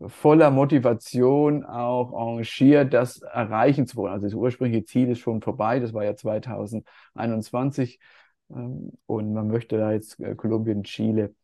voller 0.08 0.50
Motivation 0.50 1.66
auch 1.66 2.14
engagiert, 2.14 2.94
das 2.94 3.22
erreichen 3.22 3.86
zu 3.86 3.98
wollen. 3.98 4.14
Also 4.14 4.28
das 4.28 4.34
ursprüngliche 4.34 4.86
Ziel 4.86 5.10
ist 5.10 5.20
schon 5.20 5.42
vorbei, 5.42 5.80
das 5.80 5.94
war 5.94 6.06
ja 6.06 6.16
2021. 6.16 8.00
Ähm, 8.52 8.92
Und 9.06 9.34
man 9.34 9.48
möchte 9.48 9.78
da 9.78 9.92
jetzt 9.92 10.20
äh, 10.20 10.36
Kolumbien, 10.36 10.84
Chile 10.84 11.36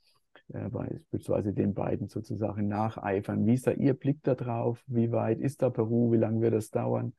äh, 0.54 0.70
beispielsweise 0.70 1.54
den 1.54 1.74
beiden 1.74 2.10
sozusagen 2.10 2.68
nacheifern. 2.68 3.46
Wie 3.48 3.54
ist 3.56 3.68
da 3.68 3.72
Ihr 3.74 3.94
Blick 3.96 4.24
da 4.24 4.36
drauf? 4.36 4.84
Wie 4.88 5.12
weit 5.12 5.39
ist 5.41 5.62
da 5.62 5.70
Peru? 5.70 6.12
Wie 6.12 6.18
lange 6.18 6.41
wird 6.41 6.54
das 6.56 6.72
dauern? 6.72 7.13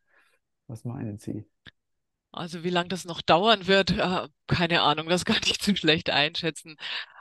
Was 0.68 0.84
meinen 0.84 1.18
Sie? 1.18 1.46
Also 2.32 2.62
wie 2.64 2.70
lange 2.70 2.88
das 2.88 3.04
noch 3.06 3.22
dauern 3.22 3.66
wird, 3.66 3.92
äh, 3.92 4.28
keine 4.46 4.82
Ahnung, 4.82 5.08
das 5.08 5.24
kann 5.24 5.40
ich 5.44 5.58
zu 5.60 5.74
schlecht 5.76 6.10
einschätzen. 6.10 6.76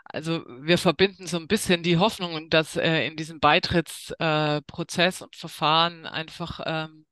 Also 0.06 0.44
wir 0.62 0.78
verbinden 0.78 1.28
so 1.28 1.38
ein 1.38 1.48
bisschen 1.48 1.84
die 1.84 1.98
Hoffnung, 1.98 2.50
dass 2.50 2.78
in 2.78 3.18
diesem 3.18 3.40
Beitrittsprozess 3.40 4.64
Prozess 4.68 5.22
und 5.22 5.36
Verfahren 5.36 6.06
einfach 6.06 6.62
ähm, 6.66 7.06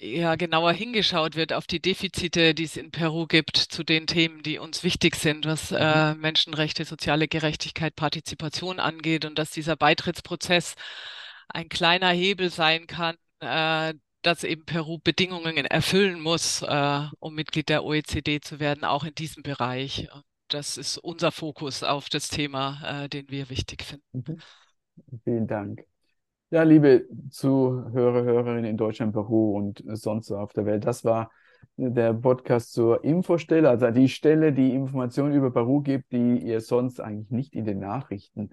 ja 0.00 0.34
genauer 0.36 0.72
hingeschaut 0.72 1.36
wird 1.36 1.52
auf 1.52 1.66
die 1.66 1.80
Defizite, 1.80 2.54
die 2.54 2.64
es 2.64 2.76
in 2.76 2.90
Peru 2.90 3.26
gibt, 3.26 3.56
zu 3.56 3.82
den 3.84 4.06
Themen, 4.06 4.42
die 4.42 4.58
uns 4.58 4.82
wichtig 4.84 5.16
sind, 5.16 5.46
was 5.46 5.72
Mhm. 5.78 6.06
äh, 6.10 6.14
Menschenrechte, 6.14 6.84
soziale 6.84 7.28
Gerechtigkeit, 7.28 7.96
Partizipation 7.96 8.80
angeht 8.80 9.24
und 9.24 9.38
dass 9.38 9.50
dieser 9.50 9.76
Beitrittsprozess 9.76 10.74
ein 11.48 11.68
kleiner 11.68 12.10
Hebel 12.10 12.50
sein 12.50 12.86
kann, 12.86 13.16
äh, 13.40 13.94
dass 14.22 14.44
eben 14.44 14.64
Peru 14.66 14.98
Bedingungen 14.98 15.64
erfüllen 15.66 16.20
muss, 16.20 16.62
äh, 16.62 17.02
um 17.20 17.34
Mitglied 17.34 17.68
der 17.68 17.84
OECD 17.84 18.40
zu 18.40 18.60
werden, 18.60 18.84
auch 18.84 19.04
in 19.04 19.14
diesem 19.14 19.42
Bereich. 19.42 20.08
Das 20.48 20.76
ist 20.76 20.98
unser 20.98 21.32
Fokus 21.32 21.82
auf 21.82 22.08
das 22.08 22.28
Thema, 22.28 23.04
äh, 23.04 23.08
den 23.08 23.30
wir 23.30 23.50
wichtig 23.50 23.82
finden. 23.84 24.04
Mhm. 24.12 24.42
Vielen 25.24 25.46
Dank. 25.46 25.84
Ja, 26.50 26.62
liebe 26.62 27.08
Zuhörer, 27.30 28.22
Hörerinnen 28.22 28.64
in 28.64 28.76
Deutschland, 28.76 29.12
Peru 29.12 29.56
und 29.56 29.82
sonst 29.94 30.28
so 30.28 30.36
auf 30.38 30.52
der 30.52 30.64
Welt, 30.64 30.84
das 30.84 31.04
war 31.04 31.32
der 31.76 32.14
Podcast 32.14 32.72
zur 32.72 33.02
Infostelle, 33.02 33.68
also 33.68 33.90
die 33.90 34.08
Stelle, 34.08 34.52
die 34.52 34.72
Informationen 34.72 35.34
über 35.34 35.50
Peru 35.50 35.80
gibt, 35.80 36.12
die 36.12 36.38
ihr 36.38 36.60
sonst 36.60 37.00
eigentlich 37.00 37.30
nicht 37.30 37.54
in 37.54 37.64
den 37.64 37.80
Nachrichten 37.80 38.50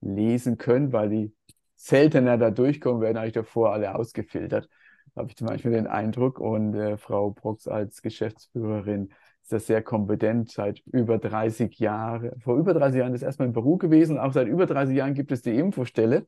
lesen 0.00 0.58
könnt, 0.58 0.92
weil 0.92 1.08
die 1.08 1.34
seltener 1.76 2.36
da 2.36 2.50
durchkommen, 2.50 3.00
werden 3.00 3.16
eigentlich 3.16 3.34
davor 3.34 3.72
alle 3.72 3.94
ausgefiltert, 3.94 4.68
habe 5.14 5.28
ich 5.28 5.36
zum 5.36 5.46
Beispiel 5.46 5.70
den 5.70 5.86
Eindruck. 5.86 6.40
Und 6.40 6.74
äh, 6.74 6.96
Frau 6.96 7.30
Brox 7.30 7.68
als 7.68 8.02
Geschäftsführerin 8.02 9.10
ist 9.42 9.52
das 9.52 9.66
sehr 9.66 9.82
kompetent, 9.82 10.50
seit 10.50 10.80
über 10.86 11.18
30 11.18 11.78
Jahren, 11.78 12.40
vor 12.40 12.56
über 12.56 12.74
30 12.74 12.98
Jahren 12.98 13.14
ist 13.14 13.22
erstmal 13.22 13.46
in 13.46 13.54
Peru 13.54 13.76
gewesen, 13.78 14.18
auch 14.18 14.32
seit 14.32 14.48
über 14.48 14.66
30 14.66 14.96
Jahren 14.96 15.14
gibt 15.14 15.30
es 15.30 15.42
die 15.42 15.54
Infostelle. 15.56 16.26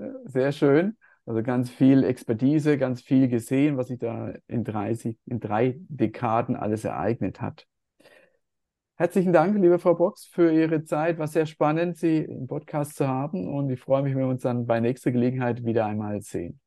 Ja, 0.00 0.06
Sehr 0.24 0.52
schön. 0.52 0.96
Also 1.26 1.42
ganz 1.42 1.70
viel 1.70 2.04
Expertise, 2.04 2.78
ganz 2.78 3.02
viel 3.02 3.28
gesehen, 3.28 3.76
was 3.76 3.88
sich 3.88 3.98
da 3.98 4.32
in 4.48 4.64
30, 4.64 5.18
in 5.26 5.38
drei 5.38 5.76
Dekaden 5.88 6.56
alles 6.56 6.84
ereignet 6.84 7.40
hat. 7.40 7.66
Herzlichen 8.96 9.32
Dank, 9.32 9.56
liebe 9.60 9.78
Frau 9.78 9.94
Box, 9.94 10.26
für 10.26 10.52
Ihre 10.52 10.84
Zeit. 10.84 11.18
War 11.18 11.26
sehr 11.28 11.46
spannend, 11.46 11.98
Sie 11.98 12.18
im 12.18 12.46
Podcast 12.46 12.96
zu 12.96 13.06
haben 13.06 13.48
und 13.48 13.70
ich 13.70 13.80
freue 13.80 14.02
mich, 14.02 14.14
wenn 14.14 14.22
wir 14.22 14.28
uns 14.28 14.42
dann 14.42 14.66
bei 14.66 14.80
nächster 14.80 15.12
Gelegenheit 15.12 15.64
wieder 15.64 15.86
einmal 15.86 16.20
sehen. 16.22 16.60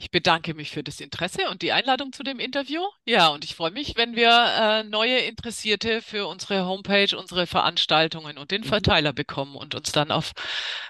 Ich 0.00 0.10
bedanke 0.10 0.54
mich 0.54 0.70
für 0.70 0.82
das 0.82 0.98
Interesse 1.00 1.48
und 1.50 1.62
die 1.62 1.72
Einladung 1.72 2.12
zu 2.12 2.22
dem 2.22 2.40
Interview. 2.40 2.80
Ja, 3.04 3.28
und 3.28 3.44
ich 3.44 3.54
freue 3.54 3.70
mich, 3.70 3.96
wenn 3.96 4.16
wir 4.16 4.30
äh, 4.30 4.84
neue 4.84 5.18
Interessierte 5.18 6.00
für 6.00 6.26
unsere 6.26 6.64
Homepage, 6.64 7.14
unsere 7.18 7.46
Veranstaltungen 7.46 8.38
und 8.38 8.50
den 8.50 8.64
Mhm. 8.64 8.64
Verteiler 8.64 9.12
bekommen 9.12 9.56
und 9.56 9.74
uns 9.74 9.92
dann 9.92 10.10
auf 10.10 10.32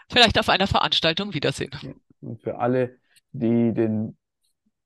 vielleicht 0.09 0.39
auf 0.39 0.49
einer 0.49 0.69
Veranstaltung 0.69 1.35
wiedersehen. 1.35 1.73
Und 2.21 2.43
für 2.43 2.59
alle, 2.59 2.99
die 3.33 3.73
den 3.73 4.17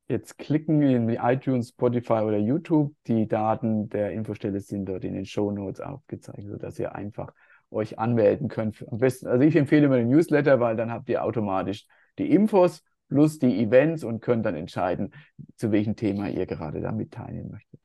jetzt 0.08 0.38
klicken 0.38 0.82
in 0.82 1.08
iTunes, 1.10 1.70
Spotify 1.70 2.22
oder 2.24 2.38
YouTube, 2.38 2.94
die 3.06 3.28
Daten 3.28 3.88
der 3.90 4.12
Infostelle 4.12 4.60
sind 4.60 4.86
dort 4.86 5.04
in 5.04 5.14
den 5.14 5.26
Shownotes 5.26 5.80
aufgezeigt, 5.80 6.48
sodass 6.48 6.78
ihr 6.78 6.94
einfach 6.94 7.32
euch 7.70 7.98
anmelden 7.98 8.48
könnt. 8.48 8.84
Am 8.90 8.98
besten, 8.98 9.28
also 9.28 9.44
ich 9.44 9.56
empfehle 9.56 9.86
immer 9.86 9.98
den 9.98 10.10
Newsletter, 10.10 10.60
weil 10.60 10.76
dann 10.76 10.92
habt 10.92 11.08
ihr 11.08 11.24
automatisch 11.24 11.86
die 12.18 12.30
Infos 12.30 12.82
plus 13.08 13.38
die 13.38 13.60
Events 13.62 14.04
und 14.04 14.20
könnt 14.20 14.46
dann 14.46 14.54
entscheiden, 14.56 15.12
zu 15.56 15.72
welchem 15.72 15.96
Thema 15.96 16.28
ihr 16.28 16.46
gerade 16.46 16.80
damit 16.80 17.12
teilnehmen 17.12 17.50
möchtet. 17.50 17.80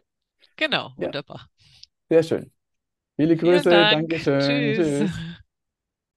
Genau, 0.58 0.93
Ja, 0.97 1.05
wunderbar. 1.08 1.49
sehr 2.10 2.23
schön. 2.23 2.51
Viele 3.15 3.36
Grüße, 3.36 3.69
Dank. 3.69 4.10
Dankeschön, 4.10 4.73
Tschüss. 4.75 4.99
tschüss. 5.10 5.12